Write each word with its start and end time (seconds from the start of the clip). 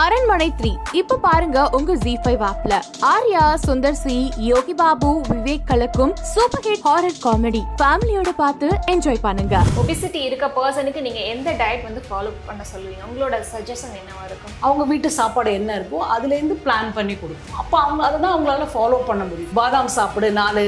அரண்மனை 0.00 0.46
த்ரீ. 0.58 0.70
இப்ப 0.98 1.16
பாருங்க 1.24 1.62
உங்க 1.76 1.94
ஜி 2.02 2.12
ஃபைவ் 2.24 2.42
ஆப்ல 2.50 2.74
ஆர்யா 3.08 3.42
சுந்தர் 3.64 3.98
சி 4.02 4.14
யோகி 4.50 4.74
பாபு 4.78 5.10
விவேக் 5.30 5.66
கலக்கும் 5.70 6.12
சூப்பர் 6.30 6.62
ஹிட் 6.66 6.84
ஹாரர் 6.86 7.18
காமெடி 7.24 7.60
ஃபேமிலியோட 7.80 8.30
பார்த்து 8.38 8.68
என்ஜாய் 8.92 9.20
பண்ணுங்க. 9.26 9.56
ஒபிசிட்டி 9.82 10.20
இருக்க 10.28 10.48
பர்சனுக்கு 10.56 11.02
நீங்கள் 11.06 11.28
எந்த 11.32 11.52
டயட் 11.60 11.84
வந்து 11.88 12.02
ஃபாலோ 12.06 12.32
பண்ண 12.46 12.64
சொல்லுவீங்க? 12.72 13.02
உங்களோட 13.08 13.42
சஜஷன் 13.52 13.94
என்னவா 14.00 14.24
இருக்கும்? 14.30 14.54
அவங்க 14.68 14.86
வீட்டு 14.92 15.10
சாப்பாடு 15.18 15.52
என்ன 15.58 15.76
இருக்கோ 15.80 16.00
அதுலேருந்து 16.14 16.56
பிளான் 16.64 16.90
பண்ணி 16.98 17.16
கொடுக்கும் 17.24 17.60
அப்போ 17.64 17.78
அவங்க 17.84 18.02
அதை 18.08 18.16
தான் 18.24 18.34
அவங்களால 18.36 18.70
ஃபாலோ 18.76 19.02
பண்ண 19.10 19.24
முடியும். 19.32 19.54
பாதாம் 19.60 19.94
சாப்பிடு 19.98 20.30
நாலு 20.40 20.64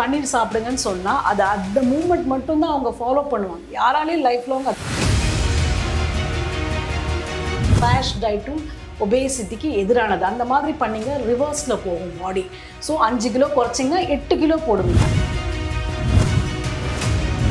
பன்னீர் 0.00 0.32
சாப்பிடுங்கன்னு 0.36 0.86
சொன்னால் 0.88 1.22
அது 1.32 1.44
அந்த 1.56 1.80
மூமெண்ட் 1.92 2.32
மட்டும்தான் 2.36 2.74
அவங்க 2.76 2.92
ஃபாலோ 3.00 3.24
பண்ணுவாங்க. 3.34 3.66
யாராலையும் 3.80 4.26
லைஃப் 4.30 4.48
லாங் 4.52 4.70
ஃபேஷ் 7.76 8.12
டயட்டும் 8.20 8.62
ஒபேசிட்டிக்கு 9.00 9.68
எதிரானது. 9.76 10.22
அந்த 10.22 10.44
மாதிரி 10.44 10.72
பண்ணீங்க 10.78 11.10
ரிவர்ஸில் 11.26 11.82
போகும் 11.84 12.14
பாடி 12.20 12.44
ஸோ 12.88 12.94
அஞ்சு 12.98 13.30
கிலோ 13.30 13.46
குறைச்சிங்க 13.56 14.08
எட்டு 14.08 14.38
கிலோ 14.38 14.56
போடுவீங்க 14.66 15.04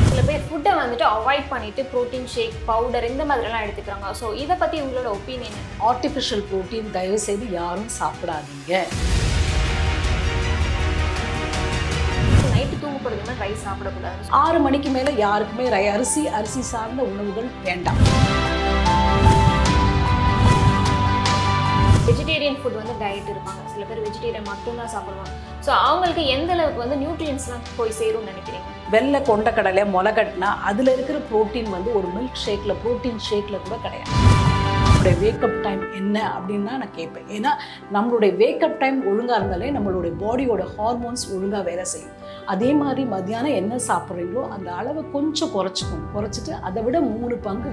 சில 0.08 0.22
பேர் 0.22 0.44
ஃபுட்டை 0.48 0.72
வந்துட்டு 0.74 1.06
அவாய்ட் 1.08 1.48
பண்ணிட்டு 1.48 1.82
ப்ரோட்டீன் 1.82 2.26
ஷேக் 2.26 2.56
பவுடர் 2.66 3.04
இந்த 3.04 3.24
மாதிரிலாம் 3.24 3.64
எடுத்துக்கிறாங்க. 3.66 4.10
ஸோ 4.20 4.34
இதை 4.34 4.56
பற்றி 4.56 4.80
உங்களோட 4.80 5.08
ஒப்பீனியன் 5.10 5.58
ஆர்டிஃபிஷியல் 5.86 6.44
ப்ரோட்டீன் 6.50 6.90
தயவு 6.90 7.18
செய்து 7.18 7.48
யாரும் 7.50 7.90
சாப்பிடாதீங்க. 8.00 8.72
போகிறதுமே 13.02 13.34
ரைஸ் 13.40 13.64
சாப்பிடக்கூடாது 13.66 14.30
ஆறு 14.36 14.58
மணிக்கு 14.60 14.90
மேலே 14.90 15.14
யாருக்குமே 15.16 15.68
ரை- 15.68 15.90
அரிசி 15.92 16.28
அரிசி 16.28 16.62
சார்ந்த 16.62 17.02
உணவுகள் 17.02 17.48
வேண்டாம். 17.62 18.00
வெஜிடேரியன் 22.08 22.58
ஃபுட் 22.58 22.76
வந்து 22.80 22.94
டயட் 23.00 23.30
இருப்பாங்க. 23.32 23.62
சில 23.72 23.84
பேர் 23.86 24.02
வெஜிடேரியன் 24.06 24.48
மட்டும்தான் 24.50 24.90
சாப்பிடுவாங்க. 24.92 25.32
ஸோ 25.66 25.70
அவங்களுக்கு 25.86 26.24
எந்த 26.34 26.50
அளவுக்கு 26.56 26.82
வந்து 26.82 26.98
நியூட்ரியன்ஸ்லாம் 27.00 27.64
போய் 27.78 27.96
சேரும்னு 28.00 28.30
நினைக்கிறீங்க? 28.32 28.68
வெள்ளை 28.94 29.20
கொண்ட 29.30 29.50
கடலை 29.56 29.84
முளைகட்டினா 29.94 30.50
அதில் 30.68 30.92
இருக்கிற 30.94 31.18
புரோட்டீன் 31.30 31.70
வந்து 31.76 31.90
ஒரு 32.00 32.08
மில்க் 32.16 32.38
ஷேக்கில் 32.44 32.78
புரோட்டீன் 32.84 33.20
ஷேக்கில் 33.28 33.64
கூட 33.66 33.76
கிடையாது. 33.86 34.12
நம்மளுடைய 34.84 35.16
வேக்கப் 35.24 35.58
டைம் 35.66 35.82
என்ன 36.00 36.16
அப்படின்னு 36.36 36.68
தான் 36.70 36.80
நான் 36.82 36.96
கேட்பேன். 37.00 37.28
ஏன்னா 37.36 37.50
நம்மளுடைய 37.96 38.32
வேக்கப் 38.42 38.78
டைம் 38.82 38.98
ஒழுங்காக 39.10 39.38
இருந்தாலே 39.40 39.68
நம்மளுடைய 39.76 40.14
பாடியோட 40.22 40.62
ஹார்மோன்ஸ் 40.76 41.26
ஒழுங்காக 41.34 41.64
வேலை 41.70 41.84
செய்யும். 41.94 42.14
அதே 42.54 42.72
மாதிரி 42.82 43.04
மத்தியானம் 43.14 43.58
என்ன 43.60 43.80
சாப்பிட்றீங்களோ 43.90 44.44
அந்த 44.56 44.68
அளவை 44.80 45.04
கொஞ்சம் 45.16 45.54
குறைச்சிக்கும் 45.56 46.06
குறைச்சிட்டு 46.16 46.54
அதை 46.68 46.82
விட 46.88 47.00
மூணு 47.14 47.36
பங்கு 47.48 47.72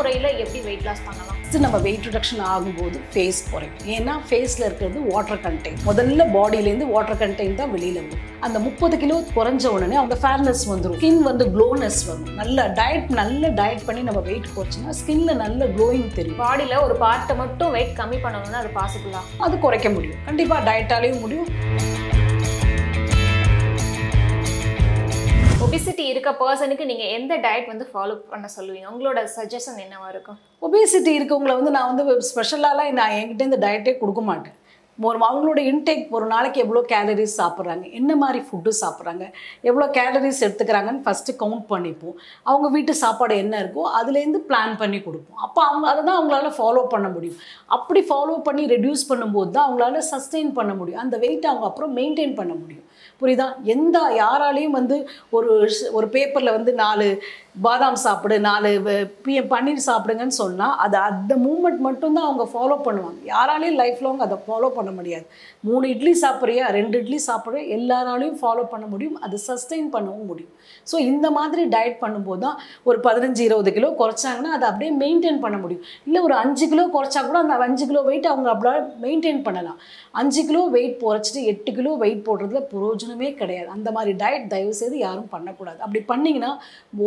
முறையில் 0.00 0.28
எப்படி 0.42 0.60
வெயிட் 0.68 0.86
லாஸ் 0.88 1.04
பண்ணலாம்? 1.06 1.36
ஃபஸ்ட்டு 1.40 1.62
நம்ம 1.64 1.78
வெயிட் 1.86 2.04
ரிடக்ஷன் 2.08 2.42
ஆகும்போது 2.50 2.98
ஃபேஸ் 3.12 3.40
குறையும். 3.52 3.78
ஏன்னா 3.94 4.14
ஃபேஸில் 4.28 4.64
இருக்கிறது 4.66 4.98
வாட்டர் 5.12 5.40
கண்டெய்ன் 5.46 5.78
முதல்ல 5.88 6.26
பாடியிலேருந்து 6.36 6.88
வாட்டர் 6.94 7.20
கண்டெய்ன் 7.22 7.56
தான் 7.60 7.72
வெளியில் 7.76 8.00
வரும். 8.02 8.26
அந்த 8.46 8.58
முப்பது 8.66 8.96
கிலோ 9.02 9.16
குறைஞ்ச 9.36 9.64
உடனே 9.76 9.96
அவங்க 10.00 10.16
ஃபேர்னஸ் 10.22 10.64
வந்துடும் 10.72 11.00
ஸ்கின் 11.00 11.22
வந்து 11.30 11.46
க்ளோனஸ் 11.54 12.00
வரும். 12.10 12.30
நல்ல 12.40 12.68
டயட் 12.80 13.10
நல்ல 13.20 13.50
டயட் 13.60 13.86
பண்ணி 13.88 14.04
நம்ம 14.08 14.22
வெயிட் 14.28 14.48
குறைச்சோம்னா 14.56 14.94
ஸ்கின்ல 15.00 15.34
நல்ல 15.44 15.68
க்ளோயிங் 15.76 16.10
தெரியும். 16.18 16.40
பாடியில் 16.44 16.82
ஒரு 16.86 16.96
பார்ட்டை 17.06 17.36
மட்டும் 17.42 17.74
வெயிட் 17.78 17.96
கம்மி 18.02 18.20
பண்ணணும்னா 18.26 18.60
அது 18.64 18.72
பாசிபிளா 18.80 19.22
அது 19.46 19.56
குறைக்க 19.66 19.90
முடியும். 19.96 20.20
கண்டிப்பாக 20.30 20.66
டயட்டாலேயும் 20.70 21.24
முடியும். 21.26 21.50
ஒபிசிட்டி 25.70 26.04
இருக்க 26.12 26.30
பர்சனுக்கு 26.38 26.84
நீங்கள் 26.88 27.10
எந்த 27.16 27.32
டயட் 27.42 27.68
வந்து 27.72 27.84
ஃபாலோ 27.90 28.14
பண்ண 28.30 28.46
சொல்லுவீங்க? 28.54 28.86
உங்களோட 28.92 29.20
சஜஷன் 29.34 29.76
என்னவா 29.82 30.06
இருக்கும்? 30.12 30.38
ஒபேசிட்டி 30.66 31.10
இருக்கவங்கள 31.18 31.52
வந்து 31.58 31.72
நான் 31.76 31.90
வந்து 31.90 32.14
ஸ்பெஷலாலாம் 32.28 32.90
நான் 32.98 33.14
என்கிட்ட 33.18 33.46
இந்த 33.48 33.58
டயட்டே 33.64 33.92
கொடுக்க 34.00 34.22
மாட்டேன். 34.30 34.56
ஒரு 35.08 35.18
அவங்களோட 35.28 35.60
இன்டேக் 35.70 36.02
ஒரு 36.16 36.26
நாளைக்கு 36.32 36.58
எவ்வளோ 36.64 36.82
கேலரிஸ் 36.94 37.36
சாப்பிட்றாங்க? 37.42 37.84
என்ன 38.00 38.16
மாதிரி 38.22 38.40
ஃபுட்டு 38.48 38.72
சாப்பிட்றாங்க? 38.80 39.26
எவ்வளோ 39.70 39.86
கேலரிஸ் 39.98 40.42
எடுத்துக்கிறாங்கன்னு 40.46 41.04
ஃபஸ்ட்டு 41.06 41.36
கவுண்ட் 41.44 41.64
பண்ணிப்போம். 41.72 42.16
அவங்க 42.50 42.68
வீட்டு 42.76 42.94
சாப்பாடு 43.04 43.36
என்ன 43.44 43.62
இருக்கோ 43.62 43.84
அதுலேருந்து 44.00 44.42
பிளான் 44.50 44.76
பண்ணி 44.82 45.00
கொடுப்போம். 45.06 45.40
அப்போ 45.46 45.62
அவங்க 45.70 45.86
அதை 45.92 46.02
தான் 46.10 46.18
அவங்களால 46.20 46.52
ஃபாலோ 46.58 46.84
பண்ண 46.96 47.08
முடியும். 47.16 47.40
அப்படி 47.78 48.02
ஃபாலோ 48.10 48.36
பண்ணி 48.50 48.64
ரெடியூஸ் 48.76 49.08
பண்ணும்போது 49.12 49.52
தான் 49.56 49.66
அவங்களால 49.68 50.02
சஸ்டெயின் 50.12 50.52
பண்ண 50.60 50.74
முடியும். 50.82 51.04
அந்த 51.06 51.18
வெயிட் 51.26 51.50
அவங்க 51.52 51.68
அப்புறம் 51.72 51.94
மெயின்டைன் 52.00 52.38
பண்ண 52.42 52.54
முடியும். 52.62 52.86
புரியுதா? 53.20 53.62
எந்த 53.62 54.00
யாராலையும் 54.00 54.70
வந்து 54.70 55.08
ஒரு 55.30 55.70
ஒரு 55.92 56.08
பேப்பரில் 56.08 56.50
வந்து 56.50 56.72
நாலு 56.72 57.22
பாதாம் 57.60 57.96
சாப்பிடு 57.96 58.40
நாலு 58.40 58.68
வ- 58.68 59.28
பன்னீர் 59.28 59.78
சாப்பிடுங்கன்னு 59.86 60.26
சொன்னால் 60.26 60.76
அது 60.76 60.96
அந்த 60.96 61.36
மூமெண்ட் 61.36 61.78
மட்டும்தான் 61.78 62.24
அவங்க 62.24 62.48
ஃபாலோ 62.52 62.88
பண்ணுவாங்க. 62.88 63.30
யாராலையும் 63.30 63.74
லைஃப் 63.74 64.02
லாங் 64.02 64.18
அதை 64.18 64.36
ஃபாலோ 64.48 64.68
பண்ண 64.68 64.90
முடியாது. 64.90 65.26
மூணு 65.60 65.88
இட்லி 65.88 66.18
சாப்பிட்றியா? 66.22 66.70
ரெண்டு 66.70 66.98
இட்லி 66.98 67.20
சாப்பிட்றியா? 67.26 67.78
எல்லாராலையும் 67.78 68.36
ஃபாலோ 68.42 68.64
பண்ண 68.64 68.86
முடியும். 68.86 69.20
அது 69.20 69.38
சஸ்டெயின் 69.48 69.88
பண்ணவும் 69.92 70.26
முடியும். 70.26 70.50
ஸோ 70.92 70.98
இந்த 70.98 71.30
மாதிரி 71.30 71.64
டயட் 71.64 71.96
பண்ணும்போது 72.00 72.38
தான் 72.38 72.58
ஒரு 72.82 72.98
பதினஞ்சு 72.98 73.38
இருபது 73.38 73.72
கிலோ 73.72 73.94
குறைச்சாங்கன்னா 73.98 74.58
அதை 74.58 74.68
அப்படியே 74.68 74.96
மெயின்டைன் 74.96 75.40
பண்ண 75.40 75.58
முடியும். 75.58 75.84
இல்லை 76.04 76.20
ஒரு 76.20 76.34
அஞ்சு 76.34 76.68
கிலோ 76.68 76.86
குறைச்சா 76.86 77.26
கூட 77.26 77.38
அந்த 77.38 77.54
அஞ்சு 77.54 77.86
கிலோ 77.86 78.00
வெயிட் 78.00 78.26
அவங்க 78.26 78.50
அப்படியே 78.50 78.80
மெயின்டைன் 79.02 79.42
பண்ணலாம். 79.42 79.78
அஞ்சு 80.10 80.46
கிலோ 80.46 80.64
வெயிட் 80.64 81.00
குறைச்சிட்டு 81.02 81.42
எட்டு 81.42 81.72
கிலோ 81.72 81.92
வெயிட் 81.94 82.26
போடுறதுல 82.26 82.64
பிரயோஜனமே 82.74 83.09
கிடையாது. 83.16 83.68
அந்த 83.68 83.90
மாதிரி 83.90 84.12
டயட் 84.24 84.46
தயவு 84.46 84.74
செய்து 84.74 84.98
யாரும் 84.98 85.28
பண்ணக்கூடாது. 85.28 85.78
அப்படி 85.78 86.00
பண்ணிங்கன்னா 86.12 86.50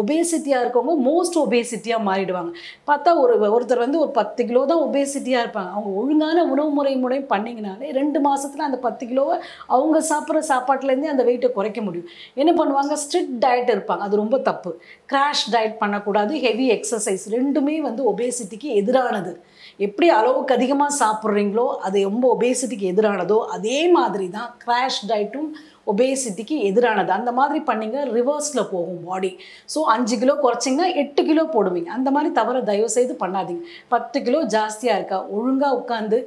ஒபேசிட்டியாக 0.01 0.63
இருக்கவங்க 0.63 0.95
மோஸ்ட் 1.09 1.37
ஒபேசிட்டியாக 1.43 2.07
மாறிடுவாங்க. 2.09 2.51
பார்த்தா 2.89 3.15
ஒரு 3.23 3.35
ஒருத்தர் 3.55 3.83
வந்து 3.85 3.99
ஒரு 3.99 4.11
பத்து 4.11 4.45
கிலோ 4.45 4.65
தான் 4.65 4.83
ஒபேசிட்டியாக 4.87 5.43
இருப்பாங்க. 5.45 5.71
அவங்க 5.75 5.89
ஒழுங்கான 6.01 6.45
உணவு 6.53 6.69
முறை 6.69 6.95
முறை 6.95 7.19
பண்ணிங்கனாலே 7.33 7.91
ரெண்டு 7.91 8.19
மாதத்தில் 8.19 8.67
அந்த 8.69 8.77
பத்து 8.77 9.05
கிலோவை 9.05 9.37
அவங்க 9.67 9.99
சாப்பிட்ற 10.11 10.41
சாப்பாட்டிலேருந்தே 10.51 11.13
அந்த 11.13 11.23
வெயிட்டை 11.23 11.51
குறைக்க 11.51 11.81
முடியும். 11.81 12.09
என்ன 12.33 12.51
பண்ணுவாங்க? 12.63 12.97
ஸ்ட்ரிக்ட் 13.03 13.35
டயட் 13.45 13.71
இருப்பாங்க. 13.75 13.97
அது 13.97 14.15
ரொம்ப 14.15 14.37
தப்பு. 14.39 14.81
கிராஷ் 15.11 15.47
டயட் 15.51 15.77
பண்ணக்கூடாது. 15.77 16.39
ஹெவி 16.39 16.71
எக்ஸசைஸ் 16.71 17.25
ரெண்டுமே 17.37 17.81
வந்து 17.81 18.13
ஒபேசிட்டிக்கு 18.13 18.69
எதிரானது. 18.81 19.33
எப்படி 19.79 20.07
அளவுக்கு 20.17 20.55
அதிகமாக 20.55 20.97
சாப்பிட்றீங்களோ 21.01 21.67
அது 21.85 21.97
ரொம்ப 22.09 22.25
ஒபேசிட்டிக்கு 22.35 22.89
எதிரானதோ 22.93 23.37
அதே 23.55 23.79
மாதிரி 23.97 24.27
தான் 24.35 24.49
கிராஷ் 24.63 24.99
டயட்டும் 25.11 25.47
ஒபேசிட்டிக்கு 25.91 26.55
எதிரானது. 26.67 27.11
அந்த 27.17 27.31
மாதிரி 27.37 27.59
பண்ணிங்க 27.69 27.97
ரிவர்ஸில் 28.17 28.69
போகும் 28.73 29.01
பாடி 29.07 29.31
ஸோ 29.73 29.79
அஞ்சு 29.93 30.15
கிலோ 30.21 30.35
குறைச்சிங்கன்னா 30.43 30.87
எட்டு 31.01 31.21
கிலோ 31.29 31.43
போடுவீங்க. 31.55 31.89
அந்த 31.97 32.11
மாதிரி 32.15 32.29
தவிர 32.39 32.61
தயவு 32.69 32.89
செய்து 32.97 33.15
பண்ணாதீங்க. 33.23 33.63
பத்து 33.93 34.19
கிலோ 34.27 34.41
ஜாஸ்தியாக 34.55 34.99
இருக்கா? 34.99 35.19
ஒழுங்காக 35.37 35.79
உட்காந்து 35.81 36.19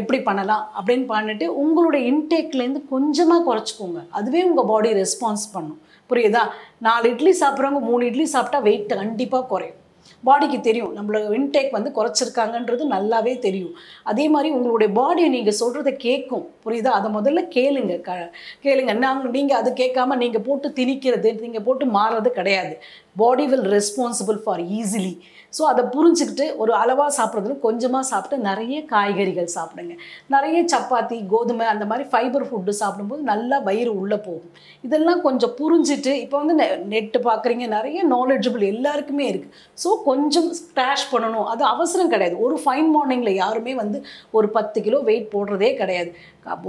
எப்படி 0.00 0.20
பண்ணலாம் 0.30 0.64
அப்படின்னு 0.78 1.06
பண்ணிட்டு 1.12 1.48
உங்களுடைய 1.64 2.02
இன்டேக்லேருந்து 2.12 2.82
கொஞ்சமாக 2.94 3.46
குறைச்சிக்கோங்க. 3.50 4.00
அதுவே 4.20 4.42
உங்கள் 4.50 4.70
பாடி 4.72 4.92
ரெஸ்பான்ஸ் 5.02 5.46
பண்ணும். 5.56 5.80
புரியுதா? 6.10 6.46
நாலு 6.88 7.06
இட்லி 7.14 7.34
சாப்பிட்றவங்க 7.42 7.82
மூணு 7.90 8.02
இட்லி 8.10 8.28
சாப்பிட்டா 8.36 8.60
வெயிட் 8.70 8.90
கண்டிப்பாக 9.02 9.48
குறையும். 9.52 9.78
பாடிக்கு 10.28 10.58
தெரியும். 10.60 10.92
நம்மளோட 10.96 11.32
இன்டேக் 11.38 11.76
வந்து 11.76 11.90
குறைச்சிருக்காங்கன்றது 11.98 12.84
நல்லாவே 12.94 13.34
தெரியும். 13.46 13.74
அதே 14.10 14.26
மாதிரி 14.34 14.50
உங்களுடைய 14.56 14.90
பாடியை 15.00 15.28
நீங்கள் 15.36 15.58
சொல்கிறத 15.60 15.92
கேட்கும் 16.06 16.44
புரியுதா? 16.64 16.92
அதை 16.98 17.08
முதல்ல 17.18 17.42
கேளுங்க. 17.56 17.94
க 18.08 18.30
கேளுங்க. 18.64 18.94
நாங்கள் 19.06 19.34
நீங்கள் 19.36 19.60
அது 19.60 19.72
கேட்காம 19.82 20.16
நீங்கள் 20.24 20.46
போட்டு 20.48 20.68
திணிக்கிறது 20.80 21.30
நீங்கள் 21.44 21.66
போட்டு 21.68 21.86
மாறுறது 21.98 22.32
கிடையாது. 22.40 22.74
Body 23.22 23.46
will 23.46 23.68
responsible 23.76 24.38
for 24.44 24.62
easily 24.80 25.14
so 25.56 25.62
அதை 25.70 25.82
புரிஞ்சுக்கிட்டு 25.94 26.46
ஒரு 26.62 26.72
அளவாக 26.80 27.10
சாப்பிட்றதுல 27.18 27.56
கொஞ்சமாக 27.66 28.04
சாப்பிட்டு 28.10 28.36
நிறைய 28.48 28.76
காய்கறிகள் 28.92 29.48
சாப்பிடுங்க. 29.56 29.94
நிறைய 30.34 30.58
சப்பாத்தி 30.74 31.18
கோதுமை 31.32 31.66
அந்த 31.72 31.84
மாதிரி 31.90 32.06
ஃபைபர் 32.12 32.46
ஃபுட்டு 32.48 32.74
சாப்பிடும்போது 32.82 33.22
நல்லா 33.32 33.58
வயிறு 33.68 33.92
உள்ளே 34.02 34.18
போகும். 34.26 34.50
இதெல்லாம் 34.86 35.22
கொஞ்சம் 35.26 35.54
புரிஞ்சுட்டு 35.60 36.14
இப்போ 36.24 36.36
வந்து 36.42 36.56
நெட்டு 36.94 37.20
பார்க்குறீங்க 37.28 37.66
நிறைய 37.76 38.00
நாலேஜபிள் 38.14 38.64
எல்லாருக்குமே 38.72 39.26
இருக்குது 39.32 39.54
ஸோ 39.84 39.88
கொஞ்சம் 40.08 40.50
ஸ்க்ராஷ் 40.60 41.06
பண்ணணும். 41.14 41.48
அது 41.54 41.64
அவசரம் 41.74 42.12
கிடையாது. 42.14 42.36
ஒரு 42.46 42.58
ஃபைன் 42.64 42.90
மார்னிங்கில் 42.96 43.40
யாருமே 43.42 43.74
வந்து 43.82 44.00
ஒரு 44.38 44.48
பத்து 44.58 44.80
கிலோ 44.86 45.00
வெயிட் 45.10 45.32
போடுறதே 45.34 45.72
கிடையாது. 45.80 46.12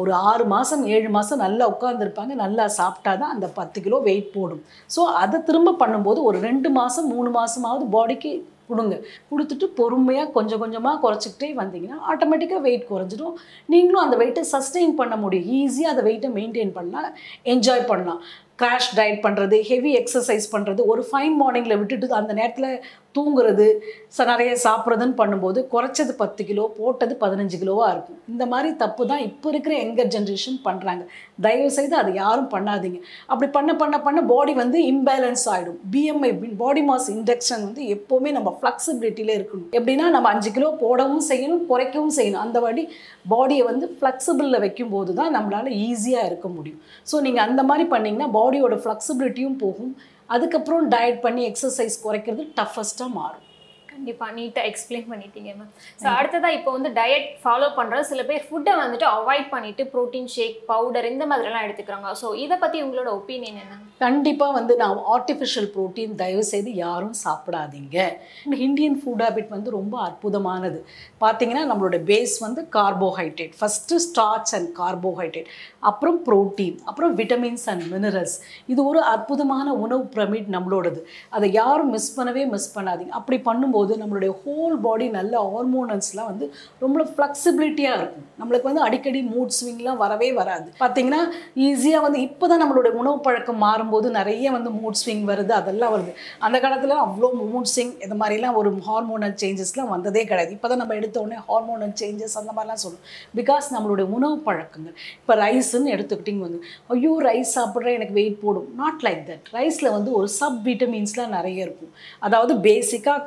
ஒரு 0.01 0.11
ஆறு 0.29 0.43
மாதம் 0.53 0.81
ஏழு 0.95 1.09
மாதம் 1.15 1.43
நல்லா 1.43 1.65
உட்காந்துருப்பாங்க 1.73 2.33
நல்லா 2.41 2.65
சாப்பிட்டா 2.79 3.11
தான் 3.21 3.33
அந்த 3.35 3.47
பத்து 3.59 3.77
கிலோ 3.85 3.97
வெயிட் 4.07 4.33
போடும். 4.35 4.63
ஸோ 4.95 5.03
அதை 5.21 5.37
திரும்ப 5.47 5.77
பண்ணும்போது 5.83 6.19
ஒரு 6.29 6.39
ரெண்டு 6.47 6.71
மாதம் 6.79 7.07
மூணு 7.13 7.29
மாதமாவது 7.37 7.85
பாடிக்கு 7.95 8.31
கொடுங்க. 8.73 8.97
கொடுத்துட்டு 9.31 9.67
பொறுமையாக 9.79 10.33
கொஞ்சம் 10.37 10.63
கொஞ்சமாக 10.65 11.01
குறைச்சிக்கிட்டே 11.05 11.51
வந்தீங்கன்னா 11.61 11.99
ஆட்டோமேட்டிக்காக 12.11 12.63
வெயிட் 12.67 12.89
குறைஞ்சிடும். 12.93 13.35
நீங்களும் 13.73 14.03
அந்த 14.05 14.17
வெயிட்டை 14.23 14.45
சஸ்டெயின் 14.55 14.95
பண்ண 15.01 15.15
முடியும். 15.25 15.49
ஈஸியாக 15.59 15.93
அந்த 15.95 16.05
வெயிட்டை 16.09 16.31
மெயின்டைன் 16.39 16.73
பண்ணலாம் 16.79 17.09
என்ஜாய் 17.53 17.89
பண்ணலாம். 17.91 18.21
கிராஷ் 18.61 18.89
டயட் 18.97 19.23
பண்ணுறது 19.23 19.57
ஹெவி 19.69 19.91
எக்ஸசைஸ் 19.99 20.45
பண்ணுறது 20.51 20.81
ஒரு 20.91 21.01
ஃபைன் 21.07 21.35
மார்னிங்கில் 21.39 21.79
விட்டுட்டு 21.79 22.19
அந்த 22.19 22.33
நேரத்தில் 22.39 22.69
தூங்குறது 23.17 23.67
ச 24.15 24.25
நிறைய 24.29 24.51
சாப்பிட்றதுன்னு 24.63 25.15
பண்ணும்போது 25.21 25.59
குறைச்சது 25.73 26.13
பத்து 26.21 26.41
கிலோ 26.49 26.63
போட்டது 26.79 27.13
பதினஞ்சு 27.23 27.57
கிலோவாக 27.61 27.89
இருக்கும். 27.93 28.19
இந்த 28.31 28.43
மாதிரி 28.51 28.69
தப்பு 28.83 29.03
தான் 29.11 29.23
இப்போ 29.29 29.47
இருக்கிற 29.53 29.73
எங்கர் 29.85 30.11
ஜென்ரேஷன் 30.15 30.57
பண்ணுறாங்க 30.67 31.03
தயவு 31.45 31.71
செய்து 31.77 31.95
அதை 32.01 32.11
யாரும் 32.21 32.49
பண்ணாதீங்க. 32.55 32.99
அப்படி 33.31 33.49
பண்ண 33.57 33.71
பண்ண 33.81 33.95
பண்ண 34.07 34.19
பாடி 34.31 34.55
வந்து 34.61 34.79
இம்பேலன்ஸ் 34.91 35.45
ஆகிடும் 35.53 35.79
பிஎம்ஐ 35.95 36.31
பாடி 36.63 36.83
மாஸ் 36.89 37.09
இண்டெக்ஷன் 37.15 37.65
வந்து 37.67 37.83
எப்போவுமே 37.95 38.31
நம்ம 38.37 38.49
ஃப்ளெக்சிபிலிட்டியில் 38.59 39.35
இருக்கணும். 39.37 39.69
எப்படின்னா 39.79 40.07
நம்ம 40.15 40.29
அஞ்சு 40.35 40.51
கிலோ 40.57 40.69
போடவும் 40.83 41.25
செய்யணும் 41.31 41.63
குறைக்கவும் 41.71 42.15
செய்யணும். 42.19 42.43
அந்த 42.45 42.59
வாடி 42.65 42.85
பாடியை 43.33 43.65
வந்து 43.71 43.85
ஃப்ளெக்சிபிளில் 43.97 44.63
வைக்கும்போது 44.65 45.11
தான் 45.21 45.33
நம்மளால் 45.37 45.69
ஈஸியாக 45.89 46.29
இருக்க 46.31 46.47
முடியும். 46.57 46.81
ஸோ 47.11 47.15
நீங்கள் 47.27 47.45
அந்த 47.47 47.61
மாதிரி 47.69 47.85
பண்ணிங்கன்னா 47.93 48.29
பாடியோட 48.39 48.77
ஃப்ளெக்சிபிலிட்டியும் 48.85 49.61
போகும். 49.65 49.93
அதுக்கப்புறம் 50.27 50.89
டயட் 50.89 51.19
பண்ணி 51.19 51.43
எக்ஸசைஸ் 51.49 51.97
குறைக்கிறது 52.03 52.43
டஃபஸ்ட்டாக 52.59 53.09
மாறும். 53.19 53.47
கண்டிப்பா 53.93 54.27
நீட்டா 54.37 54.61
எக்ஸ்பிளைன் 54.69 55.07
பண்ணிட்டீங்க 55.11 55.49
மேம் 55.57 55.71
ஸோ 56.01 56.07
அடுத்ததா 56.17 56.49
இப்போ 56.57 56.71
வந்து 56.75 56.89
டயட் 56.99 57.27
ஃபாலோ 57.43 57.67
பண்ணுற 57.79 57.97
சில 58.11 58.21
பேர் 58.29 58.45
ஃபுட்டை 58.47 58.73
வந்துட்டு 58.81 59.07
அவாய்ட் 59.17 59.47
பண்ணிட்டு 59.55 59.83
ப்ரோட்டீன் 59.93 60.29
ஷேக் 60.35 60.57
பவுடர் 60.71 61.07
இந்த 61.11 61.25
மாதிரிலாம் 61.31 61.65
எடுத்துக்கிறாங்க. 61.67 62.09
ஸோ 62.21 62.27
இதை 62.43 62.55
பத்தி 62.63 62.77
உங்களோட 62.85 63.09
ஒப்பீனியன் 63.19 63.59
என்ன? 63.63 63.75
கண்டிப்பாக 64.05 64.53
வந்து 64.57 64.73
நான் 64.81 65.01
ஆர்டிஃபிஷியல் 65.15 65.69
ப்ரோட்டீன் 65.75 66.13
தயவு 66.21 66.43
செய்து 66.51 66.71
யாரும் 66.85 67.15
சாப்பிடாதீங்க. 67.23 67.97
இந்த 68.45 68.57
இந்தியன் 68.67 68.97
ஃபுட் 69.01 69.23
ஹேபிட் 69.25 69.51
வந்து 69.55 69.69
ரொம்ப 69.77 69.95
அற்புதமானது. 70.07 70.79
பார்த்தீங்கன்னா 71.23 71.63
நம்மளோட 71.71 71.99
பேஸ் 72.11 72.35
வந்து 72.45 72.63
carbohydrate 72.77 73.53
first 73.59 74.01
starch 74.07 74.53
and 74.59 74.69
carbohydrate 74.81 75.51
அப்புறம் 75.91 76.19
ப்ரோட்டீன் 76.27 76.77
அப்புறம் 76.89 77.13
விட்டமின்ஸ் 77.21 77.67
அண்ட் 77.73 77.85
மினரல்ஸ் 77.93 78.35
இது 78.73 78.81
ஒரு 78.91 79.01
அற்புதமான 79.13 79.67
உணவு 79.85 80.03
பிரமிட் 80.15 80.49
நம்மளோடது. 80.57 80.99
அதை 81.35 81.47
யாரும் 81.61 81.93
மிஸ் 81.97 82.11
பண்ணவே 82.17 82.43
மிஸ் 82.55 82.69
பண்ணாதீங்க. 82.75 83.13
அப்படி 83.21 83.37
பண்ணும்போது 83.49 83.82
நம்மளுடைய 84.01 84.31
ஹோல் 84.43 84.75
பாடி 84.85 85.05
நல்ல 85.17 85.33
ஹார்மோனல்ஸ்லாம் 85.51 86.29
வந்து 86.31 86.45
ரொம்ப 86.83 87.05
ஃப்ளெக்சிபிலிட்டியாக 87.11 87.97
இருக்கும். 87.99 88.25
நம்மளுக்கு 88.41 88.69
வந்து 88.69 88.83
அடிக்கடி 88.87 89.21
மூட் 89.33 89.53
ஸ்விங்லாம் 89.57 89.99
வரவே 90.03 90.29
வராது. 90.39 90.67
பார்த்தீங்கன்னா 90.81 91.21
ஈஸியாக 91.67 92.01
வந்து 92.05 92.19
இப்போ 92.27 92.45
தான் 92.51 92.61
நம்மளுடைய 92.63 92.93
உணவு 93.01 93.17
பழக்கம் 93.27 93.61
மாறும்போது 93.65 94.07
நிறைய 94.19 94.51
வந்து 94.57 94.71
மூட் 94.79 94.99
ஸ்விங் 95.01 95.25
வருது 95.31 95.53
அதெல்லாம் 95.59 95.93
வருது. 95.95 96.13
அந்த 96.47 96.57
காலத்தில் 96.65 96.95
அவ்வளோ 97.05 97.31
மூட் 97.53 97.69
ஸ்விங் 97.73 97.93
இந்த 98.05 98.17
மாதிரிலாம் 98.21 98.57
ஒரு 98.61 98.71
ஹார்மோனல் 98.87 99.35
சேஞ்சஸ்லாம் 99.43 99.91
வந்ததே 99.95 100.23
கிடையாது. 100.31 100.51
இப்போ 100.57 100.69
தான் 100.73 100.81
நம்ம 100.83 100.97
எடுத்த 101.01 101.17
உடனே 101.23 101.39
ஹார்மோனல் 101.49 101.95
சேஞ்சஸ் 102.03 102.37
அந்த 102.41 102.51
மாதிரிலாம் 102.57 102.81
சொல்லணும் 102.85 103.05
பிகாஸ் 103.41 103.67
நம்மளுடைய 103.75 104.07
உணவு 104.17 104.37
பழக்கங்கள் 104.47 104.97
இப்போ 105.21 105.35
ரைஸ்ன்னு 105.43 105.93
எடுத்துக்கிட்டிங்க 105.95 106.43
வந்து 106.47 106.61
ஐயோ 106.95 107.13
ரைஸ் 107.29 107.53
சாப்பிட்றேன் 107.57 107.97
எனக்கு 107.99 108.17
வெயிட் 108.19 108.37
போடும். 108.43 108.67
நாட் 108.81 109.01
லைக் 109.07 109.23
தட் 109.29 109.47
ரைஸில் 109.57 109.89
வந்து 109.97 110.11
ஒரு 110.19 110.27
சப் 110.39 110.59
விட்டமின்ஸ்லாம் 110.67 111.33
நிறைய 111.37 111.65
இருக்கும். 111.65 111.91
அதாவது 112.25 112.53
பேசிக்காக 112.67 113.19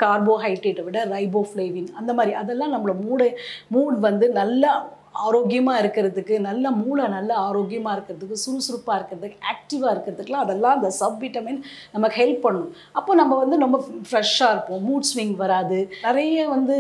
கார்போஹைட்ரேட்டை 0.49 0.85
விட 0.85 0.99
ரைபோஃப்ளேவின் 1.09 1.89
அந்த 1.93 2.11
மாதிரி 2.13 2.33
அதெல்லாம் 2.35 2.73
நம்மளோட 2.75 2.97
மூடை 3.01 3.29
மூட் 3.75 3.99
வந்து 4.01 4.27
நல்லா 4.33 4.73
ஆரோக்கியமாக 5.25 5.81
இருக்கிறதுக்கு 5.83 6.35
நல்ல 6.47 6.71
மூளை 6.81 7.05
நல்ல 7.15 7.31
ஆரோக்கியமாக 7.47 7.95
இருக்கிறதுக்கு 7.97 8.37
சுறுசுறுப்பாக 8.45 8.97
இருக்கிறதுக்கு 8.99 9.39
ஆக்டிவாக 9.53 9.93
இருக்கிறதுக்குலாம் 9.95 10.45
அதெல்லாம் 10.47 10.77
அந்த 10.79 10.91
சப் 11.01 11.21
விட்டமின் 11.23 11.61
நமக்கு 11.95 12.17
ஹெல்ப் 12.21 12.43
பண்ணும். 12.47 12.71
அப்போ 12.99 13.15
நம்ம 13.21 13.37
வந்து 13.43 13.57
ரொம்ப 13.65 13.79
ஃப்ரெஷ்ஷாக 14.11 14.55
இருப்போம். 14.55 14.83
மூட் 14.89 15.09
ஸ்விங் 15.11 15.35
வராது. 15.43 15.79
நிறைய 16.07 16.47
வந்து 16.55 16.77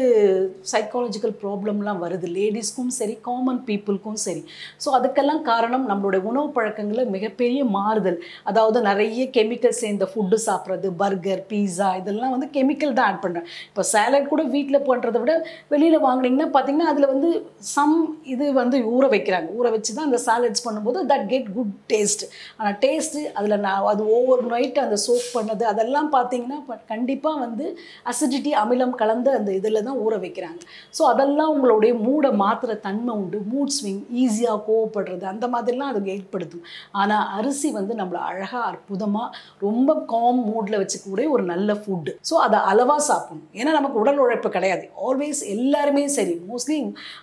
சைக்காலஜிக்கல் 0.72 1.34
ப்ராப்ளம்லாம் 1.42 2.02
வருது. 2.04 2.28
லேடிஸ்க்கும் 2.38 2.92
சரி 2.98 3.16
காமன் 3.28 3.60
பீப்புளுக்கும் 3.68 4.20
சரி. 4.26 4.42
ஸோ 4.84 4.88
அதுக்கெல்லாம் 4.98 5.42
காரணம் 5.50 5.86
நம்மளுடைய 5.92 6.22
உணவு 6.32 6.48
பழக்கங்களில் 6.58 7.12
மிகப்பெரிய 7.16 7.60
மாறுதல். 7.78 8.18
அதாவது 8.50 8.78
நிறைய 8.90 9.22
கெமிக்கல் 9.38 9.78
சேர்ந்த 9.82 10.04
ஃபுட்டு 10.12 10.38
சாப்பிட்றது 10.48 10.88
பர்கர் 11.02 11.44
பீஸா 11.50 11.90
இதெல்லாம் 12.00 12.34
வந்து 12.34 12.48
கெமிக்கல் 12.56 12.96
தான் 12.98 13.08
ஆட் 13.10 13.22
பண்ணுறேன் 13.24 13.48
இப்போ 13.70 13.82
சேலட் 13.92 14.30
கூட 14.32 14.42
வீட்டில் 14.54 14.86
பண்ணுறதை 14.90 15.18
விட 15.22 15.34
வெளியில் 15.72 16.04
வாங்குனீங்கன்னா 16.06 16.48
பார்த்தீங்கன்னா 16.54 16.90
அதில் 16.92 17.12
வந்து 17.14 17.30
சம் 17.74 17.96
இது 18.34 18.46
வந்து 18.60 18.76
ஊற 18.94 19.04
வைக்கிறாங்க. 19.14 19.48
ஊற 19.58 19.66
வச்சு 19.74 19.90
தான் 19.96 20.08
அந்த 20.08 20.18
சாலட்ஸ் 20.26 20.64
பண்ணும்போது 20.66 20.98
தட் 21.10 21.26
கெட் 21.32 21.48
குட் 21.56 21.74
டேஸ்ட் 21.92 22.24
ஆனால் 22.58 22.76
டேஸ்ட்டு 22.84 23.22
அதில் 23.38 23.56
நான் 23.66 23.86
அது 23.92 24.02
ஓவர் 24.16 24.42
நைட்டு 24.52 24.80
அந்த 24.84 24.96
சோப் 25.06 25.26
பண்ணது 25.36 25.64
அதெல்லாம் 25.72 26.10
பார்த்தீங்கன்னா 26.16 26.58
கண்டிப்பாக 26.92 27.42
வந்து 27.44 27.66
அசிடிட்டி 28.12 28.52
அமிலம் 28.62 28.94
கலந்த 29.02 29.34
அந்த 29.38 29.50
இதில் 29.58 29.84
தான் 29.88 30.00
ஊற 30.04 30.14
வைக்கிறாங்க. 30.24 30.60
ஸோ 30.96 31.02
அதெல்லாம் 31.12 31.52
உங்களுடைய 31.54 31.92
மூடை 32.06 32.30
மாற்றுற 32.42 32.74
தன்மை 32.86 33.12
உண்டு. 33.20 33.40
மூட் 33.52 33.74
ஸ்விங் 33.78 34.02
ஈஸியாக 34.24 34.58
கோவப்படுறது 34.68 35.24
அந்த 35.32 35.46
மாதிரிலாம் 35.54 35.92
அது 35.92 36.12
ஏற்படுத்தும். 36.16 36.64
ஆனால் 37.02 37.26
அரிசி 37.38 37.70
வந்து 37.78 37.94
நம்மளை 38.00 38.22
அழகாக 38.30 38.64
அற்புதமாக 38.72 39.28
ரொம்ப 39.66 39.98
காம் 40.14 40.42
மூடில் 40.50 40.80
வச்சுக்கக்கூடிய 40.82 41.28
ஒரு 41.36 41.46
நல்ல 41.52 41.78
ஃபுட்டு 41.82 42.14
ஸோ 42.30 42.34
அதை 42.46 42.58
அளவாக 42.72 43.02
சாப்பிடணும். 43.10 43.46
ஏன்னா 43.60 43.72
நமக்கு 43.78 44.00
உடல் 44.02 44.22
உழைப்பு 44.24 44.50
கிடையாது. 44.56 44.84
ஆல்வேஸ் 45.06 45.42
எல்லாருமே 45.56 46.04
சரி. 46.18 46.36
மோஸ்ட்லி 46.50 46.78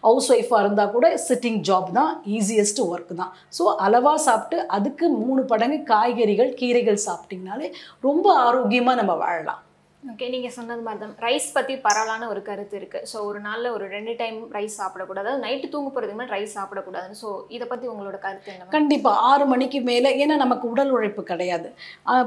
ஹவுஸ் 0.07 0.31
ஒய்ஃபாக 0.35 0.63
இருந்தால் 0.63 0.91
கூட 0.95 1.07
சிட்டிங் 1.27 1.59
ஜாப் 1.69 1.89
தான் 1.99 2.11
ஈஸியஸ்ட் 2.37 2.81
ஒர்க் 2.91 3.13
தான். 3.21 3.33
ஸோ 3.57 3.65
அளவாக 3.87 4.21
சாப்பிட்டு 4.27 4.57
அதுக்கு 4.77 5.05
மூணு 5.21 5.43
படங்கு 5.51 5.79
காய்கறிகள் 5.91 6.51
கீரைகள் 6.61 7.05
சாப்பிட்டிங்கனாலே 7.07 7.69
ரொம்ப 8.07 8.27
ஆரோக்கியமாக 8.47 8.99
நம்ம 9.01 9.15
வாழலாம். 9.25 9.61
ஓகே 10.03 10.29
நீங்கள் 10.29 10.53
சொன்னது 10.55 10.81
மாதிரி 10.81 10.99
தான் 11.01 11.13
ரைஸ் 11.21 11.53
பற்றி 11.53 11.75
பரவலான 11.77 12.27
ஒரு 12.27 12.41
கருத்து 12.41 12.75
இருக்குது 12.79 13.05
ஸோ 13.11 13.17
ஒரு 13.25 13.39
நாளில் 13.39 13.69
ஒரு 13.69 13.87
ரெண்டு 13.87 14.15
டைம் 14.15 14.51
ரைஸ் 14.51 14.75
சாப்பிடக்கூடாது. 14.79 15.31
நைட்டு 15.43 15.69
தூங்க 15.69 15.89
போகிறதுக்கு 15.89 16.17
முன்னாடி 16.17 16.35
ரைஸ் 16.35 16.55
சாப்பிடக்கூடாதுன்னு. 16.55 17.17
ஸோ 17.21 17.41
இதை 17.47 17.67
பற்றி 17.67 17.87
உங்களோட 17.87 18.19
கருத்து 18.19 18.51
என்ன 18.51 18.67
கண்டிப்பாக 18.69 19.17
ஆறு 19.29 19.45
மணிக்கு 19.45 19.81
மேலே 19.81 20.25
ஏன்னா 20.25 20.35
நமக்கு 20.35 20.69
உடல் 20.69 20.89
உழைப்பு 20.89 21.23
கிடையாது. 21.23 21.69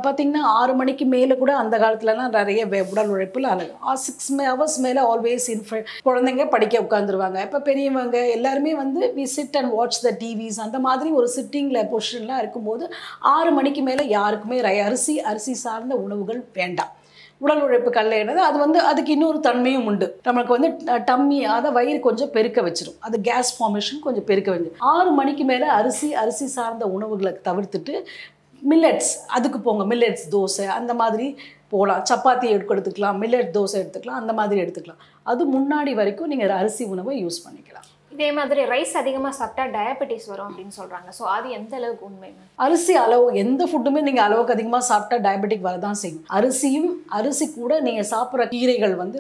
பார்த்தீங்கன்னா 0.05 0.43
ஆறு 0.55 0.75
மணிக்கு 0.75 1.05
மேலே 1.07 1.37
கூட 1.37 1.57
அந்த 1.57 1.79
காலத்துலலாம் 1.79 2.29
நிறைய 2.31 2.67
வே- 2.67 2.87
உடல் 2.91 3.09
உழைப்பில் 3.09 3.51
சிக்ஸ் 3.95 4.33
ஹவர்ஸ் 4.43 4.79
மேலே 4.79 5.01
ஆல்வேஸ் 5.03 5.49
இன்ஃப 5.51 5.83
குழந்தைங்க 6.05 6.49
படிக்க 6.49 6.83
உட்காந்துருவாங்க 6.83 7.41
இப்போ 7.43 7.61
பெரியவங்க 7.61 8.27
எல்லாருமே 8.29 8.75
வந்து 8.75 9.13
we 9.17 9.23
sit 9.23 9.57
and 9.57 9.73
watch 9.73 10.03
the 10.03 10.17
TVs 10.21 10.61
அந்த 10.61 10.79
மாதிரி 10.79 11.11
ஒரு 11.11 11.29
சிட்டிங்கில் 11.37 11.89
பொசிஷன்லாம் 11.93 12.39
இருக்கும்போது 12.39 12.87
ஆறு 13.31 13.53
மணிக்கு 13.53 13.83
மேலே 13.83 14.09
யாருக்குமே 14.09 14.61
ரை 14.61 14.81
அரிசி 14.81 15.21
அரிசி 15.23 15.55
சார்ந்த 15.55 15.95
உணவுகள் 15.97 16.45
வேண்டாம். 16.53 16.93
உடல் 17.45 17.63
உழைப்பு 17.65 17.91
கல்லையினது 17.97 18.41
அது 18.49 18.57
வந்து 18.65 18.79
அதுக்கு 18.91 19.11
இன்னொரு 19.17 19.41
தன்மையும் 19.47 19.87
உண்டு. 19.91 20.07
நம்மளுக்கு 20.27 20.55
வந்து 20.57 20.69
டம்மி 21.11 21.39
அதை 21.57 21.71
வயிறு 21.79 21.99
கொஞ்சம் 22.07 22.33
பெருக்க 22.37 22.63
வச்சிடும் 22.69 22.97
அது 23.09 23.17
கேஸ் 23.29 23.51
ஃபார்மேஷன் 23.57 24.01
கொஞ்சம் 24.07 24.27
பெருக்க 24.31 24.51
வச்சு 24.55 24.71
ஆறு 24.93 25.11
மணிக்கு 25.19 25.45
மேலே 25.51 25.69
அரிசி 25.81 26.09
அரிசி 26.23 26.47
சார்ந்த 26.57 26.87
உணவுகளை 26.97 27.33
தவிர்த்துட்டு 27.49 27.95
மில்லட்ஸ் 28.71 29.13
அதுக்கு 29.37 29.59
போங்க. 29.67 29.85
மில்லட்ஸ் 29.93 30.27
தோசை 30.35 30.67
அந்த 30.79 30.93
மாதிரி 31.03 31.27
போகலாம் 31.73 32.03
சப்பாத்தி 32.11 32.47
எடுக்க 32.55 32.75
எடுத்துக்கலாம் 32.75 33.19
மில்லட் 33.23 33.53
தோசை 33.57 33.77
எடுத்துக்கலாம். 33.83 34.21
அந்த 34.23 34.33
மாதிரி 34.39 34.59
எடுத்துக்கலாம். 34.65 35.03
அது 35.31 35.43
முன்னாடி 35.57 35.93
வரைக்கும் 36.01 36.33
நீங்கள் 36.33 36.57
அரிசி 36.61 36.85
உணவை 36.95 37.15
யூஸ் 37.25 37.45
பண்ணிக்கலாம். 37.47 37.89
இதே 38.17 38.29
மாதிரி 38.37 38.61
ரைஸ் 38.73 38.93
அதிகமாக 39.01 39.35
சாப்பிட்டா 39.39 39.65
டயபெட்டிஸ் 39.77 40.29
வரும் 40.31 40.49
அப்படின்னு 40.49 40.75
சொல்கிறாங்க 40.79 41.09
ஸோ 41.19 41.25
அது 41.37 41.47
எந்த 41.57 41.73
அளவுக்கு 41.79 42.05
உண்மை? 42.11 42.31
அரிசி 42.67 42.95
அளவு 43.05 43.27
எந்த 43.43 43.63
ஃபுட்டுமே 43.71 44.01
நீங்கள் 44.09 44.27
அளவுக்கு 44.27 44.55
அதிகமாக 44.57 44.89
சாப்பிட்டா 44.91 45.17
டயபெட்டிக் 45.27 45.67
வரதான் 45.69 45.99
செய்யும். 46.03 46.23
அரிசியும் 46.39 46.91
அரிசி 47.19 47.47
கூட 47.59 47.81
நீங்கள் 47.87 48.11
சாப்பிட்ற 48.15 48.47
கீரைகள் 48.55 48.95
வந்து 49.03 49.19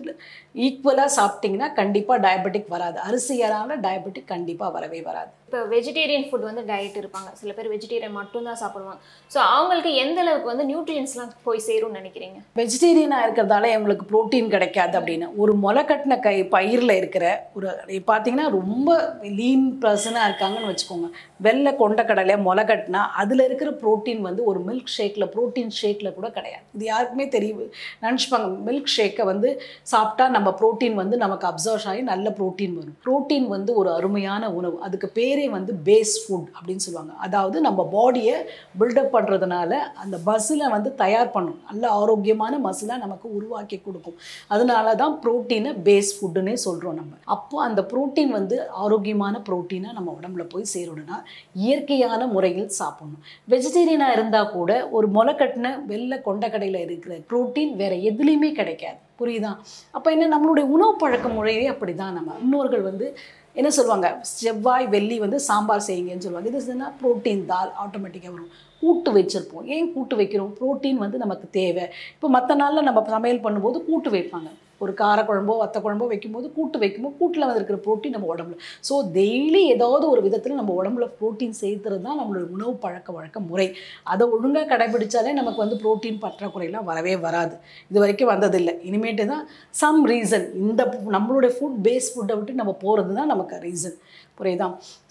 ஈக்குவலாக 0.66 1.16
சாப்பிட்டீங்கன்னா 1.18 1.70
கண்டிப்பாக 1.80 2.24
டயபெட்டிக் 2.26 2.72
வராது. 2.76 2.98
அரிசியரான 3.08 3.78
டயபெட்டிக் 3.86 4.32
கண்டிப்பாக 4.34 4.74
வரவே 4.78 5.02
வராது. 5.10 5.32
இப்போ 5.48 5.58
வெஜிடேரியன் 5.72 6.24
ஃபுட் 6.28 6.46
வந்து 6.46 6.62
டயட் 6.70 6.96
இருப்பாங்க. 7.00 7.28
சில 7.40 7.50
பேர் 7.56 7.68
வெஜிடேரியன் 7.72 8.16
மட்டும்தான் 8.18 8.58
சாப்பிடுவாங்க. 8.62 9.00
ஸோ 9.34 9.38
அவங்களுக்கு 9.56 9.90
எந்த 10.04 10.18
அளவுக்கு 10.22 10.50
வந்து 10.52 10.64
நியூட்ரியன்ஸ்லாம் 10.70 11.30
போய் 11.44 11.60
சேரும்னு 11.66 11.98
நினைக்கிறீங்க? 12.00 12.38
வெஜிடேரியனாக 12.60 13.26
இருக்கிறதால 13.26 13.68
எங்களுக்கு 13.76 14.04
புரோட்டீன் 14.10 14.50
கிடைக்காது 14.54 14.94
அப்படின்னு. 15.00 15.26
ஒரு 15.42 15.52
முளை 15.64 15.82
கட்டின 15.90 16.18
கை 16.26 16.34
பயிரில் 16.54 16.94
இருக்கிற 17.00 17.26
ஒரு 17.58 17.68
பார்த்தீங்கன்னா 18.10 18.48
ரொம்ப 18.58 18.96
லீன் 19.38 19.68
பர்சனாக 19.84 20.28
இருக்காங்கன்னு 20.28 20.72
வச்சுக்கோங்க. 20.72 21.10
வெள்ளை 21.40 21.72
கொண்டக்கடலை 21.80 22.34
முளை 22.46 22.62
கட்டினா 22.68 23.00
அதில் 23.22 23.42
இருக்கிற 23.46 23.70
புரோட்டீன் 23.82 24.22
வந்து 24.26 24.42
ஒரு 24.50 24.60
மில்க் 24.68 24.92
ஷேக்கில் 24.96 25.26
புரோட்டீன் 25.34 25.72
ஷேக்கில் 25.78 26.14
கூட 26.18 26.28
கிடையாது. 26.36 26.64
இது 26.76 26.84
யாருக்குமே 26.90 27.26
தெரியும் 27.34 27.60
நினச்சிப்பாங்க 28.04 28.48
மில்க் 28.68 28.92
ஷேக்கை 28.96 29.24
வந்து 29.30 29.48
சாப்பிட்டா 29.92 30.26
நம்ம 30.36 30.48
புரோட்டீன் 30.60 30.96
வந்து 31.02 31.16
நமக்கு 31.24 31.46
அப்சர்வ் 31.50 31.86
ஆகி 31.92 32.02
நல்ல 32.12 32.26
புரோட்டீன் 32.38 32.76
வரும். 32.78 32.96
ப்ரோட்டீன் 33.06 33.48
வந்து 33.54 33.74
ஒரு 33.82 33.90
அருமையான 33.98 34.50
உணவு. 34.58 34.76
அதுக்கு 34.88 35.10
பேரே 35.18 35.46
வந்து 35.56 35.74
பேஸ் 35.88 36.14
ஃபுட் 36.22 36.48
அப்படின்னு 36.56 36.84
சொல்லுவாங்க. 36.86 37.12
அதாவது 37.26 37.60
நம்ம 37.66 37.86
பாடியை 37.96 38.36
பில்டப் 38.80 39.12
பண்ணுறதுனால 39.16 39.72
அந்த 40.04 40.16
மசிலை 40.28 40.68
வந்து 40.76 40.92
தயார் 41.02 41.34
பண்ணும். 41.36 41.60
நல்ல 41.70 41.84
ஆரோக்கியமான 42.00 42.58
மசிலாக 42.68 43.02
நமக்கு 43.04 43.26
உருவாக்கி 43.38 43.80
கொடுக்கும். 43.86 44.18
அதனால 44.54 44.94
தான் 45.02 45.14
புரோட்டீனை 45.24 45.72
பேஸ் 45.88 46.12
ஃபுட்டுன்னே 46.16 46.56
சொல்கிறோம் 46.66 46.98
நம்ம. 47.02 47.12
அப்போ 47.36 47.56
அந்த 47.68 47.80
புரோட்டீன் 47.92 48.34
வந்து 48.38 48.58
ஆரோக்கியமான 48.84 49.42
புரோட்டீனை 49.50 49.92
நம்ம 49.98 50.18
உடம்புல 50.18 50.44
போய் 50.54 50.72
சேரணும்னா 50.74 51.18
இயற்கையான 51.52 52.26
முறையில் 52.26 52.68
சாப்பிடணும். 52.68 53.22
வெஜிடேரியனாக 53.50 54.12
இருந்தால் 54.12 54.50
கூட 54.50 54.88
ஒரு 54.90 55.08
முளைக்கட்டின 55.08 55.54
கட்டின 55.56 55.86
வெள்ளை 55.86 56.18
கொண்டக்கடையில் 56.24 56.80
இருக்கிற 56.80 57.18
ப்ரோட்டீன் 57.30 57.76
வேறு 57.76 57.96
எதுலேயுமே 57.96 58.52
கிடைக்காது. 58.52 58.98
புரியுதா? 59.20 59.56
அப்போ 59.90 60.10
என்ன 60.10 60.38
நம்மளுடைய 60.38 60.64
உணவு 60.76 60.96
பழக்க 60.96 61.28
முறையே 61.28 61.66
அப்படி 61.66 61.94
தான் 61.94 62.12
நம்ம. 62.12 62.32
முன்னோர்கள் 62.40 62.80
வந்து 62.80 63.16
என்ன 63.54 63.70
சொல்லுவாங்க? 63.70 64.18
செவ்வாய் 64.20 64.86
வெள்ளி 64.86 65.18
வந்து 65.18 65.40
சாம்பார் 65.40 65.86
செய்யுங்கன்னு 65.86 66.24
சொல்லுவாங்க. 66.26 66.50
இது 66.50 66.72
என்ன 66.72 66.92
ப்ரோட்டீன் 67.02 67.44
தால் 67.44 67.72
ஆட்டோமேட்டிக்காக 67.84 68.32
வரும். 68.32 68.52
கூட்டு 68.80 69.12
வச்சுருப்போம். 69.12 69.64
ஏன் 69.64 69.92
கூட்டு 69.92 70.16
வைக்கிறோம்? 70.16 70.52
ப்ரோட்டீன் 70.60 70.94
வந்து 70.94 71.18
நமக்கு 71.18 71.48
தேவை. 71.50 71.86
இப்போ 72.14 72.28
மற்ற 72.28 72.54
நாளில் 72.54 72.82
நம்ம 72.82 73.04
சமையல் 73.08 73.44
பண்ணும்போது 73.44 73.84
கூட்டு 73.84 74.10
வைப்பாங்க. 74.10 74.50
ஒரு 74.84 74.92
காரக்குழம்போ 75.00 75.54
வத்த 75.62 75.76
குழம்போ 75.84 76.06
வைக்கும்போது 76.12 76.46
கூட்டு 76.56 76.76
வைக்கும்போது 76.82 77.16
கூட்டில் 77.20 77.46
வந்து 77.46 77.60
இருக்கிற 77.60 77.78
புரோட்டீன் 77.86 78.14
நம்ம 78.16 78.28
உடம்புல. 78.34 78.56
ஸோ 78.88 78.94
டெய்லி 79.18 79.62
ஏதாவது 79.74 80.04
ஒரு 80.12 80.20
விதத்தில் 80.26 80.58
நம்ம 80.60 80.74
உடம்புல 80.80 81.06
புரோட்டீன் 81.20 81.56
சேர்த்துறது 81.62 82.02
தான் 82.08 82.18
நம்மளோட 82.20 82.44
உணவு 82.56 82.74
பழக்க 82.84 83.08
வழக்க 83.18 83.40
முறை. 83.50 83.68
அதை 84.12 84.26
ஒழுங்காக 84.36 84.66
கடைபிடிச்சாலே 84.72 85.32
நமக்கு 85.40 85.62
வந்து 85.64 85.78
புரோட்டீன் 85.84 86.20
பற்றாக்குறையெல்லாம் 86.24 86.88
வரவே 86.90 87.14
வராது. 87.26 87.56
இது 87.90 87.98
வரைக்கும் 88.04 88.32
வந்ததில்லை. 88.34 88.74
இனிமேட்டு 88.90 89.26
தான் 89.32 89.44
சம் 89.82 90.02
ரீசன் 90.12 90.46
இந்த 90.64 90.82
நம்மளுடைய 91.16 91.52
ஃபுட் 91.56 91.80
பேஸ் 91.88 92.10
ஃபுட்டை 92.14 92.36
விட்டு 92.38 92.60
நம்ம 92.62 92.74
போகிறது 92.84 93.12
தான் 93.20 93.32
நமக்கு 93.34 93.58
ரீசன் 93.66 93.96
புரியுதா? 94.40 94.66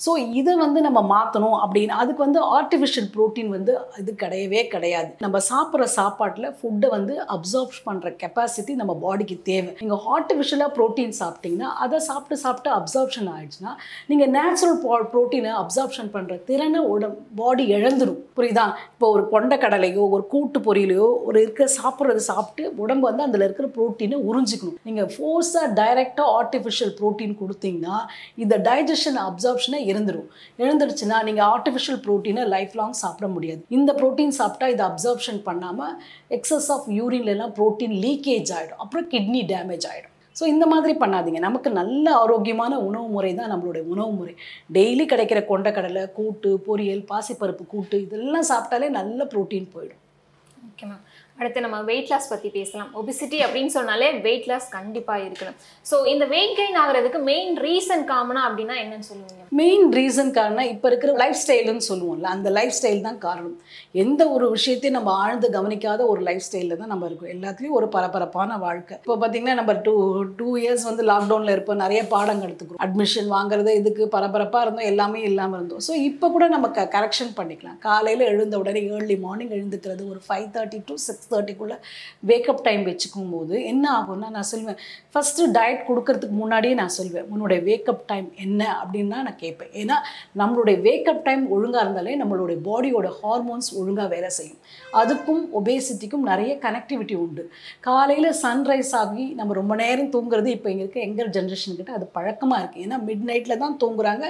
ஸோ 0.05 0.11
இதை 0.39 0.53
வந்து 0.63 0.79
நம்ம 0.87 0.99
மாற்றணும் 1.13 1.57
அப்படின்னு 1.63 1.93
அதுக்கு 2.01 2.21
வந்து 2.25 2.39
ஆர்டிஃபிஷியல் 2.57 3.07
ப்ரோட்டீன் 3.15 3.49
வந்து 3.55 3.73
இது 4.01 4.11
கிடையவே 4.23 4.61
கிடையாது. 4.73 5.09
நம்ம 5.25 5.37
சாப்பிட்ற 5.51 5.87
சாப்பாட்டில் 5.99 6.49
ஃபுட்டை 6.57 6.89
வந்து 6.95 7.13
அப்சார்ப் 7.35 7.77
பண்ணுற 7.87 8.09
கெப்பாசிட்டி 8.23 8.75
நம்ம 8.81 8.93
பாடிக்கு 9.05 9.37
தேவை. 9.49 9.71
நீங்கள் 9.81 10.03
ஆர்டிஃபிஷியலாக 10.15 10.71
ப்ரோட்டீன் 10.77 11.15
சாப்பிட்டீங்கன்னா 11.21 11.69
அதை 11.85 11.99
சாப்பிட்டு 12.09 12.37
சாப்பிட்டு 12.43 12.71
அப்சார்ப்ஷன் 12.79 13.29
ஆயிடுச்சுன்னா 13.33 13.73
நீங்கள் 14.11 14.31
நேச்சுரல் 14.37 14.77
ப்ரோட்டீனை 15.13 15.53
அப்சார்ப்ஷன் 15.63 16.11
பண்ணுற 16.15 16.37
திறனை 16.49 16.83
உடம் 16.93 17.17
பாடி 17.39 17.65
இழந்துடும் 17.77 18.21
புரியுதா? 18.37 18.67
இப்போ 18.93 19.09
ஒரு 19.15 19.25
கொண்ட 19.33 19.53
கடலையோ 19.65 20.03
ஒரு 20.15 20.23
கூட்டு 20.35 20.59
பொரியலையோ 20.67 21.09
ஒரு 21.27 21.37
இருக்கிற 21.45 21.67
சாப்பிட்றது 21.79 22.21
சாப்பிட்டு 22.31 22.63
உடம்பு 22.83 23.05
வந்து 23.09 23.25
அதில் 23.27 23.47
இருக்கிற 23.47 23.67
ப்ரோட்டீனை 23.77 24.19
உறிஞ்சிக்கணும். 24.29 24.79
நீங்கள் 24.87 25.09
ஃபோர்ஸாக 25.15 25.67
டைரெக்டாக 25.81 26.29
ஆர்டிஃபிஷியல் 26.39 26.95
ப்ரோட்டீன் 27.01 27.35
கொடுத்தீங்கன்னா 27.41 27.97
இந்த 28.43 28.55
டைஜஷன் 28.69 29.14
அப்சார்ப்ஷனே 29.29 29.79
இருந்துடும் 29.91 30.29
இருந்துடுச்சுன்னா 30.63 31.19
நீங்கள் 31.27 31.47
ஆர்டிஃபிஷியல் 31.55 31.99
ப்ரோட்டீனை 32.05 32.43
லைஃப் 32.55 32.75
லாங் 32.79 32.97
சாப்பிட 33.03 33.27
முடியாது. 33.35 33.61
இந்த 33.77 33.91
ப்ரோட்டீன் 33.99 34.35
சாப்பிட்டா 34.39 34.67
இதை 34.73 34.83
அப்சார்ப்ஷன் 34.91 35.39
பண்ணாமல் 35.47 35.93
எக்ஸஸ் 36.37 36.69
ஆஃப் 36.75 36.89
யூரின்லாம் 36.99 37.55
ப்ரோட்டீன் 37.59 37.95
லீக்கேஜ் 38.07 38.51
ஆகிடும் 38.57 38.81
அப்புறம் 38.85 39.07
கிட்னி 39.13 39.43
டேமேஜ் 39.53 39.87
ஆகிடும் 39.91 40.13
ஸோ 40.39 40.43
இந்த 40.53 40.65
மாதிரி 40.71 40.93
பண்ணாதீங்க. 41.01 41.39
நமக்கு 41.47 41.69
நல்ல 41.81 42.05
ஆரோக்கியமான 42.21 42.79
உணவு 42.87 43.07
முறை 43.15 43.29
தான் 43.35 43.51
நம்மளுடைய 43.53 43.83
உணவு 43.93 44.11
முறை. 44.19 44.33
டெய்லி 44.77 45.05
கிடைக்கிற 45.11 45.41
கொண்டக்கடலை 45.51 46.03
கூட்டு 46.17 46.49
பொரியல் 46.65 47.03
பாசிப்பருப்பு 47.11 47.65
கூட்டு 47.73 47.97
இதெல்லாம் 48.05 48.49
சாப்பிட்டாலே 48.51 48.89
நல்ல 48.99 49.27
ப்ரோட்டீன் 49.33 49.69
போயிடும். 49.75 50.01
ஓகே 50.69 50.85
மேம் 50.89 51.03
அடுத்து 51.39 51.63
நம்ம 51.63 51.77
வெயிட் 51.89 52.11
லாஸ் 52.11 52.29
பற்றி 52.33 52.49
பேசலாம். 52.57 52.91
ஒபிசிட்டி 52.99 53.37
அப்படின்னு 53.45 53.71
சொன்னாலே 53.77 54.09
வெயிட் 54.27 54.47
லாஸ் 54.51 54.67
கண்டிப்பாக 54.75 55.25
இருக்கணும். 55.27 55.57
ஸோ 55.89 55.95
இந்த 56.13 56.25
வெயிட் 56.35 56.57
கெயின் 56.59 56.79
ஆகுறதுக்கு 56.83 57.21
மெயின் 57.31 57.53
ரீசன் 57.67 58.05
காமனாக 58.11 58.47
அப்படின்னா 58.49 58.77
என்னன்னு 58.83 59.09
சொல்லுவீங்க? 59.11 59.44
மெயின் 59.59 59.85
ரீசன் 59.97 60.31
காரணம் 60.37 60.69
இப்போ 60.73 60.87
இருக்கிற 60.91 61.11
லைஃப் 61.21 61.39
ஸ்டைலுன்னு 61.41 61.85
சொல்லுவோம்ல 61.89 62.27
அந்த 62.35 62.49
லைஃப் 62.57 62.75
ஸ்டைல் 62.77 63.01
தான் 63.07 63.19
காரணம். 63.25 63.55
எந்த 64.03 64.21
ஒரு 64.35 64.45
விஷயத்தையும் 64.55 64.97
நம்ம 64.97 65.11
ஆழ்ந்து 65.23 65.47
கவனிக்காத 65.55 66.01
ஒரு 66.13 66.21
லைஃப் 66.27 66.45
ஸ்டைலில் 66.47 66.79
தான் 66.81 66.91
நம்ம 66.93 67.05
இருக்கோம். 67.09 67.31
எல்லாத்துலேயும் 67.35 67.77
ஒரு 67.79 67.87
பரபரப்பான 67.95 68.57
வாழ்க்கை. 68.65 68.95
இப்போ 69.03 69.17
பார்த்தீங்கன்னா 69.23 69.55
நம்ம 69.61 69.75
டூ 69.87 69.93
டூ 70.39 70.49
இயர்ஸ் 70.63 70.85
வந்து 70.89 71.05
லாக்டவுனில் 71.11 71.53
இருப்போம் 71.55 71.81
நிறைய 71.85 72.01
பாடம் 72.13 72.43
எடுத்துக்கிறோம் 72.47 72.83
அட்மிஷன் 72.87 73.29
வாங்குறது 73.35 73.73
இதுக்கு 73.81 74.05
பரபரப்பாக 74.15 74.65
இருந்தோம் 74.65 74.89
எல்லாமே 74.91 75.21
இல்லாமல் 75.29 75.57
இருந்தோம். 75.59 75.83
ஸோ 75.87 75.93
இப்போ 76.09 76.29
கூட 76.35 76.47
நம்ம 76.55 76.69
க 76.77 76.87
கரெக்ஷன் 76.97 77.33
பண்ணிக்கலாம். 77.39 77.79
காலையில் 77.87 78.25
எழுந்த 78.33 78.55
உடனே 78.63 78.83
ஏர்லி 78.95 79.17
மார்னிங் 79.25 79.53
எழுந்துக்கிறது 79.59 80.03
ஒரு 80.13 80.21
ஃபைவ் 80.27 80.47
தேர்ட்டி 80.57 80.81
டு 80.89 80.97
சிக்ஸ் 81.07 81.29
தேர்ட்டிக்குள்ளே 81.33 81.79
வேக்கப் 82.31 82.63
டைம் 82.67 82.83
வச்சுக்கும் 82.89 83.31
போது 83.35 83.55
என்ன 83.71 83.85
ஆகும்னா 83.99 84.29
நான் 84.37 84.49
சொல்லுவேன் 84.51 84.79
ஃபஸ்ட்டு 85.13 85.49
டயட் 85.57 85.81
கொடுக்கறதுக்கு 85.89 86.35
முன்னாடியே 86.41 86.75
நான் 86.81 86.95
சொல்வேன் 86.97 87.27
உன்னுடைய 87.33 87.59
வேக்கப் 87.69 88.03
டைம் 88.11 88.27
என்ன 88.45 88.61
அப்படின்னா 88.81 89.17
நான் 89.25 89.34
கேட்பேன். 89.43 89.71
ஏன்னா 89.83 89.97
நம்மளுடைய 90.41 90.77
வேக்கப் 90.87 91.23
டைம் 91.27 91.43
ஒழுங்காக 91.57 91.85
இருந்தாலே 91.85 92.15
நம்மளுடைய 92.23 92.59
பாடியோட 92.69 93.09
ஹார்மோன்ஸ் 93.21 93.71
ஒழுங்காக 93.81 94.07
வேலை 94.15 94.31
செய்யும். 94.39 94.61
அதுக்கும் 95.01 95.43
ஒபேசிட்டிக்கும் 95.61 96.27
நிறைய 96.31 96.53
கனெக்டிவிட்டி 96.67 97.17
உண்டு. 97.25 97.45
காலையில் 97.89 98.31
சன்ரைஸ் 98.43 98.95
ஆகி 99.03 99.27
நம்ம 99.41 99.59
ரொம்ப 99.61 99.73
நேரம் 99.83 100.13
தூங்குறது 100.17 100.51
இப்போ 100.57 100.69
இங்கே 100.75 100.85
இருக்க 100.85 100.99
ஜென்ரேஷன் 101.37 101.53
ஜென்ரேஷன்கிட்ட 101.55 101.91
அது 101.97 102.05
பழக்கமாக 102.17 102.61
இருக்குது 102.61 102.83
ஏன்னா 102.85 102.97
மிட் 103.07 103.25
நைட்டில் 103.29 103.61
தான் 103.63 103.75
தூங்குறாங்க 103.81 104.25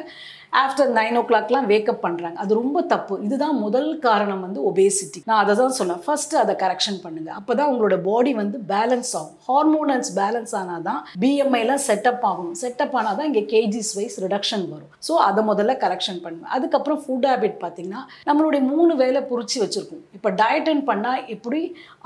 ஆஃப்டர் 0.63 0.91
நைன் 0.97 1.17
ஓ 1.19 1.21
கிளாக்லாம் 1.29 1.67
வேக்கப் 1.71 2.03
பண்ணுறாங்க 2.05 2.37
அது 2.43 2.59
ரொம்ப 2.59 2.81
தப்பு. 2.93 3.15
இதுதான் 3.27 3.57
முதல் 3.65 3.89
காரணம் 4.05 4.43
வந்து 4.45 4.59
ஒபேசிட்டி 4.69 5.21
நான் 5.29 5.41
அதை 5.43 5.53
தான் 5.61 5.75
சொன்னேன். 5.79 6.01
ஃபஸ்ட்டு 6.05 6.39
அதை 6.43 6.53
கரெக்ஷன் 6.63 6.99
பண்ணுங்கள் 7.05 7.37
அப்போ 7.39 7.55
தான் 7.59 7.69
உங்களோட 7.71 7.97
பாடி 8.09 8.33
வந்து 8.41 8.59
பேலன்ஸ் 8.73 9.11
ஆகும். 9.19 9.35
ஹார்மோனல்ஸ் 9.49 10.11
பேலன்ஸ் 10.21 10.55
ஆனால் 10.61 10.85
தான் 10.89 11.01
பிஎம்ஐலாம் 11.23 11.83
செட்டப் 11.89 12.25
ஆகணும். 12.31 12.57
செட்டப் 12.63 12.95
ஆனால் 13.01 13.17
தான் 13.19 13.29
இங்கே 13.31 13.43
கேஜிஸ் 13.53 13.91
வைஸ் 13.99 14.17
ரிடக்ஷன் 14.25 14.65
வரும். 14.73 14.91
ஸோ 15.07 15.13
அதை 15.27 15.41
முதல்ல 15.49 15.73
கரெக்ஷன் 15.83 16.21
பண்ணுவேன் 16.25 16.53
அதுக்கப்புறம் 16.57 16.99
ஃபுட் 17.03 17.27
ஹேபிட் 17.31 17.57
பார்த்தீங்கன்னா 17.63 18.01
நம்மளுடைய 18.29 18.61
மூணு 18.71 18.95
வேலை 19.03 19.21
புரிச்சு 19.31 19.57
வச்சுருக்கோம். 19.63 20.03
இப்போ 20.17 20.31
டயட்டன் 20.41 20.83
பண்ணால் 20.91 21.23
எப்படி? 21.35 21.61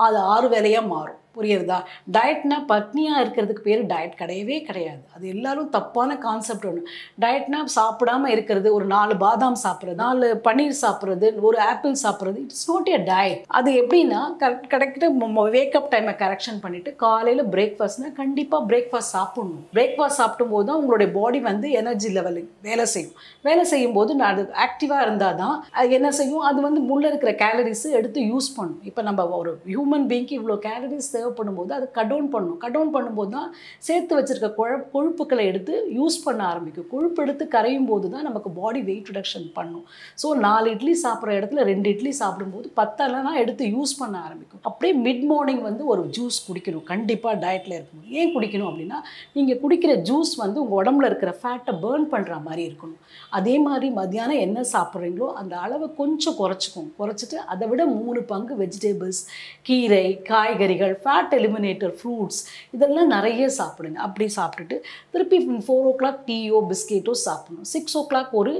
அது 0.08 0.18
ஆறு 0.34 0.50
வேலையாக 0.56 0.92
மாறும். 0.94 1.20
புரியுறதா? 1.40 1.80
டயட்னா 2.18 2.60
பட்னியாக 2.72 3.24
இருக்கிறதுக்கு 3.24 3.66
பேர் 3.68 3.84
டயட் 3.94 4.16
கிடையவே 4.22 4.60
கிடையாது. 4.70 5.02
அது 5.16 5.26
எல்லாரும் 5.36 5.70
தப்பான 5.78 6.18
கான்செப்ட் 6.28 6.68
ஒன்று 6.72 6.84
டயட்னா 7.26 7.62
சாப்பிடாம 7.78 8.32
இருக்கிறது 8.36 8.68
ஒரு 8.78 8.88
நாலு 8.96 9.16
பாதாம் 9.26 9.60
சாப்பிட்றது 9.66 10.00
நாலு 10.06 10.28
பன்னீர் 10.48 10.80
சாப்பிட்றது 10.84 11.28
ஒரு 11.50 11.60
ஆப்பிள் 11.72 11.96
சாப்பிட்றது 12.06 12.40
இட்ஸ் 12.46 12.68
நாட் 12.72 12.90
எ 12.96 13.00
டயட் 13.12 13.44
அது 13.60 13.70
எப்படின்னா 13.84 14.22
கரெக்ட் 14.44 14.70
கரெக்டாக 14.76 15.48
வேக்கப் 15.56 15.90
டைமை 15.92 16.14
கரெக்ஷன் 16.22 16.60
பண்ணிவிட்டு 16.64 16.92
காலையில் 17.04 17.44
பிரேக்ஃபாஸ்ட்னா 17.54 18.10
கண்டிப்பாக 18.22 18.62
பிரேக்ஃபாஸ்ட் 18.70 19.14
சாப்பிடணும். 19.18 19.64
பிரேக்ஃபாஸ்ட் 19.76 20.20
சாப்பிடும் 20.22 20.54
போது 20.54 20.66
தான் 20.70 20.80
உங்களுடைய 20.82 21.10
பாடி 21.18 21.40
வந்து 21.50 21.68
எனர்ஜி 21.80 22.10
லெவலு 22.18 22.42
வேலை 22.68 22.86
செய்யும். 22.94 23.16
வேலை 23.48 23.64
செய்யும் 23.72 23.96
போது 23.98 24.12
நான் 24.20 24.34
அது 24.34 24.44
ஆக்டிவாக 24.66 25.06
இருந்தால் 25.06 25.38
தான் 25.44 25.56
அது 25.80 25.90
என்ன 25.98 26.10
செய்யும்? 26.20 26.44
அது 26.50 26.60
வந்து 26.68 26.82
உள்ளே 26.94 27.08
இருக்கிற 27.12 27.32
கேலரிஸை 27.44 27.92
எடுத்து 28.00 28.20
யூஸ் 28.32 28.50
பண்ணும். 28.58 28.82
இப்போ 28.90 29.02
நம்ம 29.08 29.28
ஒரு 29.40 29.54
ஹியூமன் 29.72 30.06
பீங்க்கு 30.12 30.38
இவ்வளோ 30.40 30.58
கேலரிஸ் 30.68 31.10
தேவைப்படும் 31.30 31.40
பண்ணும்போது 31.40 31.72
அது 31.78 31.86
கடவுன் 32.00 32.30
பண்ணும் 32.34 32.60
கடவுன் 32.64 32.92
பண்ணும்போது 32.96 33.32
தான் 33.38 33.50
சேர்த்து 33.88 34.14
வச்சிருக்க 34.18 34.50
குழ 34.60 34.70
கொழுப்புக்களை 34.94 35.44
எடுத்து 35.52 35.74
யூஸ் 35.98 36.18
பண்ண 36.26 36.42
ஆரம்பிக்கும். 36.52 36.88
கொழுப்பு 36.94 37.20
எடுத்து 37.26 37.44
கரையும் 37.56 37.88
போது 37.92 38.06
தான் 38.14 38.26
நமக்கு 38.30 38.50
பாடி 38.60 38.82
வெயிட் 38.90 39.10
ரிடக்ஷன் 39.12 39.48
பண்ணும். 39.58 39.86
ஸோ 40.22 40.28
நாலு 40.46 40.68
இட்லி 40.76 40.94
சாப்பிட்ற 41.06 41.38
இடத்துல 41.40 41.64
ரெண்டு 41.72 41.88
இட்லி 41.94 42.12
சாப்பிடும்போது 42.22 42.68
பத்தெல்லாம் 42.80 43.40
எடுத்து 43.44 43.66
யூஸ் 43.76 43.94
பண்ண 44.02 44.16
ஆரம்பிக்கும். 44.28 44.64
அப்படியே 44.70 44.94
மிட் 45.06 45.26
மார்னிங் 45.32 45.64
வந்து 45.70 45.86
ஒரு 45.94 46.04
ஜூஸ் 46.18 46.40
குடிக்கணும். 46.48 46.86
கண்டிப்பாக 46.92 47.36
டயட்டில் 47.46 47.78
இருக்கணும். 47.80 48.08
ஏன் 48.20 48.34
குடிக்கணும் 48.36 48.70
அப்படின்னா 48.72 49.00
நீங்கள் 49.38 49.62
குடிக்கிற 49.64 49.94
ஜூஸ் 50.10 50.34
வந்து 50.44 50.58
உங்கள் 50.64 50.80
உடம்புல 50.82 51.10
இருக்கிற 51.12 51.34
ஃபேட்டை 51.42 51.76
பேர்ன் 51.86 52.08
பண்ணுற 52.16 52.36
மாதிரி 52.48 52.64
இருக்கணும். 52.70 53.00
அதே 53.40 53.56
மாதிரி 53.68 53.90
மத்தியானம் 54.00 54.44
என்ன 54.48 54.60
சாப்பிட்றீங்களோ 54.74 55.30
அந்த 55.42 55.54
அளவை 55.66 55.90
கொஞ்சம் 56.02 56.38
குறைச்சிக்கும் 56.42 56.90
குறைச்சிட்டு 57.00 57.38
அதை 57.54 57.66
விட 57.72 57.82
மூணு 58.00 58.20
பங்கு 58.32 58.54
வெஜிடபிள்ஸ் 58.64 59.22
கீரை 59.68 60.06
காய்கறிகள் 60.30 60.94
ஃபேட் 61.02 61.19
எலிமினேட்டர் 61.40 61.94
ஃப்ரூட்ஸ் 62.00 62.40
இதெல்லாம் 62.76 63.12
நிறைய 63.16 63.50
சாப்பிடுங்க. 63.60 64.00
அப்படி 64.08 64.26
சாப்பிட்டுட்டு 64.38 64.78
திருப்பி 65.14 65.40
ஃபோர் 65.68 65.88
ஓ 65.92 65.94
கிளாக் 66.02 66.22
டீயோ 66.30 66.60
பிஸ்கெட்டோ 66.72 67.16
சாப்பிடணும். 67.26 67.68
சிக்ஸ் 67.74 67.98
ஓ 68.02 68.04
கிளாக் 68.12 68.34
ஒரு 68.42 68.54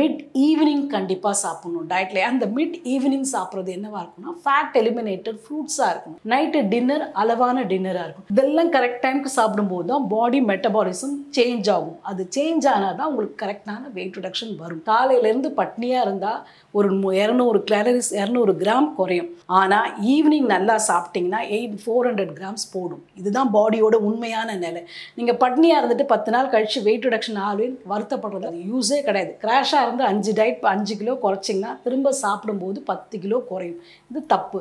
மிட் 0.00 0.20
ஈவினிங் 0.48 0.86
கண்டிப்பாக 0.96 1.36
சாப்பிடணும் 1.44 1.88
டயட்ல 1.92 2.24
அந்த 2.30 2.46
மிட் 2.58 2.76
ஈவினிங் 2.94 3.28
சாப்பிட்றது 3.34 3.72
என்னவா 3.78 4.00
இருக்கும்னா 4.04 4.34
ஃபேட் 4.44 4.78
எலிமினேட்டர் 4.82 5.38
ஃப்ரூட்ஸாக 5.44 5.90
இருக்கும் 5.94 6.18
நைட்டு 6.34 6.62
டின்னர் 6.74 7.06
அளவான 7.22 7.64
டின்னராக 7.72 8.06
இருக்கும் 8.06 8.28
இதெல்லாம் 8.34 8.72
கரெக்ட் 8.76 9.02
டைமுக்கு 9.04 9.32
சாப்பிடும்போது 9.38 9.88
தான் 9.92 10.06
பாடி 10.14 10.40
மெட்டபாலிசம் 10.50 11.14
சேஞ்ச் 11.38 11.68
ஆகும். 11.76 11.98
அது 12.10 12.22
சேஞ்ச் 12.36 12.66
ஆனால் 12.74 12.96
தான் 12.98 13.08
உங்களுக்கு 13.10 13.36
கரெக்டான 13.44 13.82
வெயிட் 13.96 14.16
ரிடக்ஷன் 14.18 14.54
வரும். 14.62 14.82
காலையிலேருந்து 14.90 15.50
பட்னியாக 15.60 16.04
இருந்தால் 16.06 16.40
ஒரு 16.78 16.88
இரநூறு 17.22 17.58
கேலரிஸ் 17.70 18.10
இரநூறு 18.20 18.52
கிராம் 18.62 18.88
குறையும். 18.98 19.30
ஆனால் 19.58 19.88
ஈவினிங் 20.14 20.48
நல்லா 20.54 20.74
சாப்பிட்டீங்கன்னா 20.88 21.40
eight 21.56 21.76
four 21.82 21.95
four 21.96 22.08
hundred 22.08 22.32
grams 22.38 22.64
போடும். 22.72 23.02
இதுதான் 23.20 23.50
பாடியோட 23.56 23.96
உண்மையான 24.08 24.56
நிலை. 24.64 24.80
நீங்கள் 25.18 25.38
பட்னியாக 25.42 25.80
இருந்துட்டு 25.80 26.04
பத்து 26.12 26.30
நாள் 26.34 26.50
கழிச்சு 26.54 26.80
வெயிட் 26.88 27.06
ரிடக்ஷன் 27.06 27.38
ஆகுன்னு 27.48 27.76
வருத்தப்படுறது 27.92 28.48
அது 28.50 28.60
யூஸே 28.72 28.98
கிடையாது. 29.06 29.32
கிராஷாக 29.44 29.86
இருந்து 29.86 30.04
அஞ்சு 30.10 30.32
டயட் 30.40 30.66
அஞ்சு 30.74 30.96
கிலோ 31.02 31.14
குறைச்சிங்கன்னா 31.24 31.72
திரும்ப 31.84 32.12
சாப்பிடும்போது 32.24 32.80
பத்து 32.90 33.18
கிலோ 33.24 33.38
குறையும். 33.52 33.80
இது 34.10 34.22
தப்பு. 34.34 34.60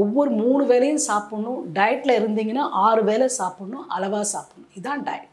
ஒவ்வொரு 0.00 0.30
மூணு 0.40 0.62
வேளையும் 0.72 1.04
சாப்பிடணும். 1.08 1.60
டயட்டில் 1.76 2.18
இருந்தீங்கன்னா 2.20 2.64
ஆறு 2.86 3.04
வேளை 3.10 3.28
சாப்பிடணும் 3.40 3.88
அளவாக 3.96 4.26
சாப்பிடணும். 4.34 4.70
இதுதான் 4.76 5.02
டயட் 5.08 5.29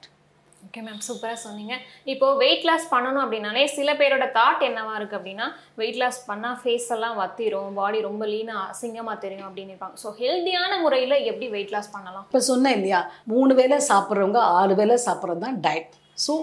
ஓகே 0.77 0.87
மேம் 0.87 1.05
சூப்பராக 1.05 1.37
சொன்னீங்க. 1.43 1.75
இப்போ 2.13 2.27
வெயிட் 2.41 2.65
லாஸ் 2.69 2.83
பண்ணணும் 2.91 3.21
அப்படின்னாலே 3.23 3.63
சில 3.77 3.93
பேரோட 3.99 4.25
தாட் 4.35 4.65
என்னவா 4.67 4.93
இருக்கு 4.99 5.17
அப்படின்னா 5.19 5.45
வெயிட் 5.81 5.97
லாஸ் 6.01 6.19
பண்ணால் 6.27 6.57
ஃபேஸ் 6.61 6.89
எல்லாம் 6.95 7.15
வத்திரும் 7.21 7.77
பாடி 7.79 7.99
ரொம்ப 8.07 8.23
லீனாக 8.31 8.65
அசிங்கமாக 8.73 9.17
தெரியும் 9.23 9.47
அப்படின்னு 9.47 9.73
இருப்பாங்க. 9.73 9.97
ஸோ 10.03 10.09
ஹெல்த்தியான 10.21 10.77
முறையில் 10.83 11.15
எப்படி 11.31 11.47
வெயிட் 11.55 11.73
லாஸ் 11.75 11.93
பண்ணலாம்? 11.95 12.25
இப்போ 12.29 12.41
சொன்னேன் 12.51 12.77
இல்லையா? 12.79 12.99
மூணு 13.33 13.55
வேளை 13.61 13.79
சாப்பிட்றவங்க 13.91 14.41
ஆறு 14.59 14.75
வேளை 14.81 14.97
சாப்பிட்றது 15.07 15.45
தான் 15.47 15.59
டயட் 15.67 15.95
ஸோ 16.25 16.33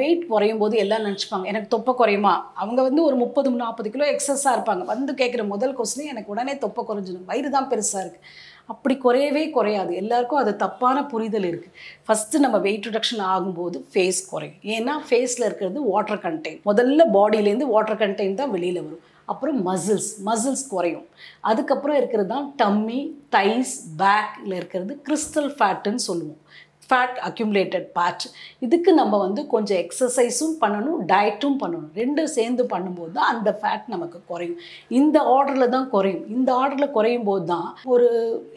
வெயிட் 0.00 0.28
குறையும் 0.32 0.60
போது 0.62 0.74
எல்லாம் 0.82 1.06
நினச்சிப்பாங்க. 1.06 1.46
எனக்கு 1.52 1.68
தொப்பை 1.74 1.92
குறையுமா? 2.00 2.34
அவங்க 2.62 2.80
வந்து 2.88 3.00
ஒரு 3.08 3.16
முப்பது 3.24 3.58
நாற்பது 3.62 3.88
கிலோ 3.94 4.06
எக்ஸஸாக 4.14 4.56
இருப்பாங்க. 4.56 4.84
வந்து 4.92 5.12
கேட்குற 5.20 5.44
முதல் 5.54 5.76
கொஸ்டின் 5.78 6.10
எனக்கு 6.12 6.32
உடனே 6.34 6.54
தொப்பை 6.64 6.82
குறைஞ்சிடும். 6.90 7.28
வயிறு 7.30 7.50
தான் 7.56 7.70
பெருசாக 7.72 8.02
இருக்குது 8.04 8.26
அப்படி 8.72 8.94
குறையவே 9.04 9.44
குறையாது. 9.56 9.92
எல்லாருக்கும் 10.02 10.40
அது 10.42 10.52
தப்பான 10.64 10.98
புரிதல் 11.12 11.46
இருக்குது 11.50 11.76
ஃபஸ்ட்டு 12.06 12.42
நம்ம 12.44 12.58
வெயிட் 12.66 12.86
ரிடக்ஷன் 12.88 13.22
ஆகும்போது 13.32 13.78
ஃபேஸ் 13.92 14.20
குறையும். 14.32 14.60
ஏன்னா 14.74 14.94
ஃபேஸில் 15.08 15.46
இருக்கிறது 15.48 15.80
வாட்டர் 15.92 16.22
கண்டெயின் 16.26 16.60
முதல்ல 16.70 17.06
பாடியிலேருந்து 17.16 17.72
வாட்டர் 17.74 18.00
கண்டெயின் 18.02 18.38
தான் 18.42 18.54
வெளியில் 18.56 18.84
வரும். 18.84 19.02
அப்புறம் 19.32 19.58
மசில்ஸ் 19.68 20.10
மசில்ஸ் 20.28 20.64
குறையும். 20.74 21.06
அதுக்கப்புறம் 21.50 21.98
இருக்கிறது 22.00 22.30
தான் 22.34 22.46
டம்மி 22.62 23.00
தைஸ் 23.34 23.74
பேக்கில் 24.00 24.56
இருக்கிறது 24.60 24.94
கிறிஸ்டல் 25.08 25.50
ஃபேட்டுன்னு 25.58 26.02
சொல்லுவோம். 26.10 26.40
ஃபேட் 26.88 27.18
அக்யூமுலேட்டட் 27.28 27.86
பேட்ச் 27.96 28.24
இதுக்கு 28.64 28.90
நம்ம 29.00 29.18
வந்து 29.24 29.42
கொஞ்சம் 29.52 29.78
எக்ஸசைஸும் 29.82 30.54
பண்ணணும் 30.62 30.98
டயட்டும் 31.10 31.56
பண்ணணும். 31.62 31.90
ரெண்டும் 32.00 32.30
சேர்ந்து 32.36 32.64
பண்ணும்போது 32.72 33.12
தான் 33.18 33.30
அந்த 33.34 33.50
ஃபேட் 33.60 33.86
நமக்கு 33.94 34.18
குறையும். 34.30 34.58
இந்த 34.98 35.18
ஆர்டரில் 35.34 35.72
தான் 35.76 35.88
குறையும். 35.94 36.24
இந்த 36.36 36.50
ஆர்டரில் 36.60 36.94
குறையும் 36.96 37.26
போது 37.28 37.44
தான் 37.52 37.68
ஒரு 37.94 38.08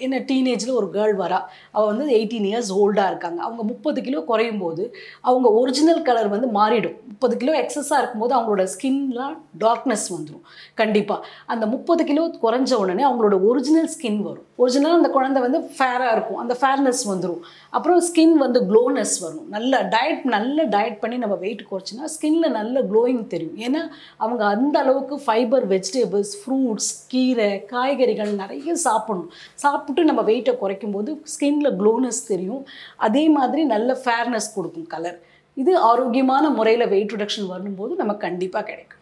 என்ன 0.05 0.21
டீனேஜில் 0.31 0.73
ஒரு 0.79 0.89
கேர்ள் 0.95 1.15
வரா. 1.23 1.39
அவள் 1.75 1.89
வந்து 1.91 2.07
எயிட்டீன் 2.17 2.47
இயர்ஸ் 2.51 2.71
ஓல்டாக 2.81 3.11
இருக்காங்க. 3.11 3.39
அவங்க 3.47 3.63
முப்பது 3.71 4.01
கிலோ 4.07 4.21
குறையும் 4.31 4.61
போது 4.65 4.83
அவங்க 5.29 5.47
ஒரிஜினல் 5.61 6.03
கலர் 6.09 6.33
வந்து 6.35 6.49
மாறிடும். 6.59 6.97
முப்பது 7.11 7.37
கிலோ 7.43 7.55
எக்ஸஸாக 7.63 8.01
இருக்கும்போது 8.01 8.35
அவங்களோட 8.37 8.65
ஸ்கின்லாம் 8.75 9.37
டார்க்னஸ் 9.65 10.07
வந்துடும் 10.15 10.45
கண்டிப்பாக 10.81 11.29
அந்த 11.53 11.65
முப்பது 11.75 12.03
கிலோ 12.11 12.25
குறைஞ்ச 12.45 12.73
உடனே 12.83 13.05
அவங்களோட 13.09 13.37
ஒரிஜினல் 13.49 13.89
ஸ்கின் 13.95 14.21
வரும். 14.29 14.47
ஒரிஜினல் 14.61 14.95
அந்த 14.97 15.09
குழந்தை 15.15 15.39
வந்து 15.45 15.59
ஃபேராக 15.77 16.11
இருக்கும். 16.15 16.39
அந்த 16.43 16.53
ஃபேர்னஸ் 16.59 17.01
வந்துடும் 17.11 17.41
அப்புறம் 17.75 17.99
ஸ்கின் 18.07 18.35
வந்து 18.43 18.59
க்ளோனஸ் 18.69 19.15
வரும். 19.23 19.47
நல்ல 19.55 19.81
டயட் 19.93 20.23
நல்ல 20.35 20.65
டயட் 20.75 20.97
பண்ணி 21.01 21.17
நம்ம 21.23 21.35
வெயிட் 21.43 21.63
குறைச்சினா 21.71 22.05
ஸ்கின்ல 22.15 22.49
நல்ல 22.59 22.83
க்ளோயிங் 22.91 23.21
தெரியும். 23.33 23.57
ஏன்னா 23.67 23.81
அவங்க 24.23 24.43
அந்த 24.55 24.75
அளவுக்கு 24.83 25.17
ஃபைபர் 25.25 25.65
வெஜிடபிள்ஸ் 25.73 26.33
ஃப்ரூட்ஸ் 26.41 26.89
கீரை 27.13 27.51
காய்கறிகள் 27.73 28.33
நிறைய 28.41 28.75
சாப்பிடணும். 28.87 29.29
சாப்பிட்டு 29.65 30.09
நம்ம 30.09 30.23
வெயிட்டை 30.31 30.55
குறைக்கும் 30.63 30.95
போது 30.97 31.13
ஸ்கின்ல 31.35 31.71
க்ளோனஸ் 31.81 32.25
தெரியும். 32.31 32.65
அதே 33.07 33.25
மாதிரி 33.37 33.63
நல்ல 33.75 33.97
ஃபேர்னஸ் 34.05 34.53
கொடுக்கும் 34.57 34.91
கலர் 34.95 35.19
இது 35.63 35.73
ஆரோக்கியமான 35.89 36.45
முறையில் 36.59 36.91
வெயிட் 36.93 37.13
ரிடக்ஷன் 37.15 37.51
வரும்போது 37.55 37.93
நமக்கு 38.03 38.25
கண்டிப்பாக 38.27 38.65
கிடைக்கும். 38.69 38.94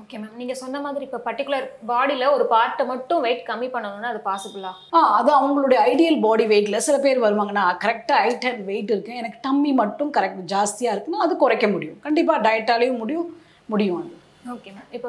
ஓகே 0.00 0.16
மேம் 0.18 0.36
நீங்கள் 0.36 0.58
சொன்ன 0.60 0.80
மாதிரி 0.82 1.04
இப்போ 1.06 1.18
பர்டிகுலர் 1.24 1.64
பாடியில் 1.88 2.32
ஒரு 2.32 2.44
பார்ட்டை 2.50 2.84
மட்டும் 2.90 3.22
வெயிட் 3.24 3.42
கம்மி 3.48 3.68
பண்ணணும்னா 3.72 4.10
அது 4.12 4.20
பாசிபிளா 4.26 4.70
ஆ? 4.92 5.00
அது 5.16 5.30
அவங்களுடைய 5.36 5.78
ஐடியல் 5.90 6.20
பாடி 6.22 6.44
வெயிட்டில் 6.50 6.84
சில 6.86 6.98
பேர் 7.02 7.24
வருவாங்கன்னா 7.24 7.64
கரெக்டாக 7.82 8.20
ஹைட் 8.22 8.46
அண்ட் 8.50 8.62
வெயிட் 8.68 8.92
இருக்குது 8.92 9.18
எனக்கு 9.18 9.40
டம்மி 9.44 9.72
மட்டும் 9.80 10.12
கரெக்ட் 10.16 10.42
ஜாஸ்தியாக 10.52 10.94
இருக்குன்னா 10.94 11.24
அது 11.24 11.34
குறைக்க 11.38 11.68
முடியும். 11.68 11.98
கண்டிப்பாக 12.02 12.44
டயட்டாலேயும் 12.46 13.00
முடியும் 13.02 13.28
முடியும் 13.68 13.98
அது. 14.00 14.10
ஓகே 14.52 14.70
மேம் 14.70 14.90
இப்போ 14.96 15.08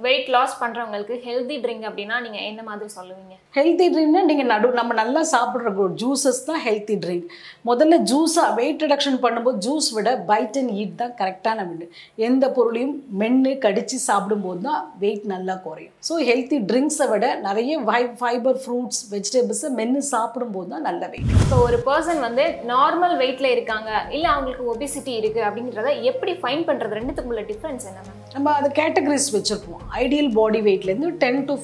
வெயிட் 0.00 0.28
லாஸ் 0.34 0.54
பண்ணுறவங்களுக்கு 0.60 1.14
ஹெல்தி 1.24 1.56
ட்ரிங்க் 1.64 1.86
அப்படின்னா 1.88 2.16
நீங்கள் 2.20 2.46
என்ன 2.48 2.60
மாதிரி 2.62 2.88
சொல்லுவீங்க? 2.94 3.34
ஹெல்த்தி 3.54 3.86
ட்ரிங்க்னா 3.92 4.22
நீங்கள் 4.24 4.48
நடு 4.52 4.68
நம்ம 4.78 4.92
நல்லா 4.94 5.22
சாப்பிட்ற 5.32 5.70
ஜூஸஸ் 6.02 6.40
தான் 6.46 6.60
ஹெல்த்தி 6.64 6.96
ட்ரிங்க் 7.02 7.26
முதல்ல 7.64 7.96
ஜூஸாக 8.10 8.48
வெயிட் 8.58 8.82
ரிடக்ஷன் 8.84 9.18
பண்ணும்போது 9.24 9.58
ஜூஸ் 9.58 9.88
விட 9.96 10.14
பைட் 10.30 10.56
அண்ட் 10.56 10.72
ஈட் 10.78 10.96
தான் 10.96 11.14
கரெக்டான 11.20 11.66
விடு 11.68 11.86
எந்த 12.22 12.44
பொருளையும் 12.48 12.94
மென்று 13.22 13.52
கடித்து 13.58 13.98
சாப்பிடும்போது 14.06 14.62
தான் 14.62 14.80
வெயிட் 14.98 15.26
நல்லா 15.26 15.56
குறையும். 15.66 15.92
ஸோ 16.00 16.14
ஹெல்த்தி 16.28 16.58
ட்ரிங்க்ஸை 16.70 17.08
விட 17.12 17.26
நிறைய 17.46 17.78
ஃபை 17.86 18.02
ஃபைபர் 18.20 18.58
ஃப்ரூட்ஸ் 18.64 19.02
வெஜிடபிள்ஸை 19.12 19.70
மென்று 19.78 20.02
சாப்பிடும்போது 20.12 20.70
தான் 20.70 20.86
நல்ல 20.88 21.02
வெயிட் 21.08 21.36
இப்போ 21.42 21.58
ஒரு 21.66 21.80
பர்சன் 21.86 22.22
வந்து 22.26 22.46
நார்மல் 22.72 23.16
வெயிட்ல 23.22 23.50
இருக்காங்க 23.52 23.90
இல்லை 24.10 24.30
அவங்களுக்கு 24.32 24.66
ஒபிசிட்டி 24.72 25.14
இருக்கு 25.20 25.42
அப்படிங்கிறத 25.48 25.92
எப்படி 26.10 26.34
ஃபைன் 26.42 26.66
பண்ணுறது 26.68 26.98
ரெண்டுத்துக்குள்ள 27.00 27.44
டிஃப்ரென்ஸ் 27.50 27.86
என்ன 27.90 28.02
மேம் 28.02 28.18
நம்ம 28.34 28.52
அது 28.58 28.68
கேட்டகரிஸ் 28.78 29.30
வச்சுருப்போம். 29.36 29.82
Ideal 30.02 30.30
body 30.38 30.60
வெயிட்லேருந்து 30.68 31.10
ten 31.22 31.42
to 31.48 31.54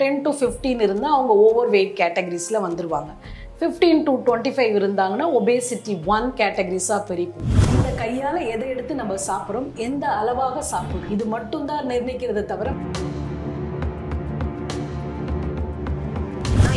ten 0.00 0.22
to 0.26 0.30
fifteen 0.38 0.80
இருந்தால் 0.86 1.16
அவங்க 1.16 1.34
ஓவர் 1.46 1.70
வெயிட் 1.76 1.94
கேட்டகரிஸில் 2.02 2.64
வந்துடுவாங்க 2.66 3.12
ஃபிஃப்டீன் 3.60 4.02
டு 4.06 4.12
டுவெண்ட்டி 4.26 4.50
ஃபைவ் 4.56 4.74
இருந்தாங்கன்னா 4.80 5.26
ஒபேசிட்டி 5.38 5.94
ஒன் 6.14 6.26
கேட்டகரிஸாக 6.40 7.00
பிரிப்போம். 7.08 7.48
இந்த 7.76 7.90
கையால் 8.02 8.40
எதை 8.54 8.66
எடுத்து 8.74 8.92
நம்ம 9.00 9.14
சாப்பிட்றோம்? 9.28 9.68
எந்த 9.86 10.06
அளவாக 10.20 10.62
சாப்பிட்றோம்? 10.72 11.08
இது 11.16 11.26
மட்டும்தான் 11.36 11.88
நிர்ணயிக்கிறத 11.92 12.44
தவிர 12.52 12.74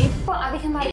இப்போ 0.08 0.34
அதிகமாக 0.48 0.90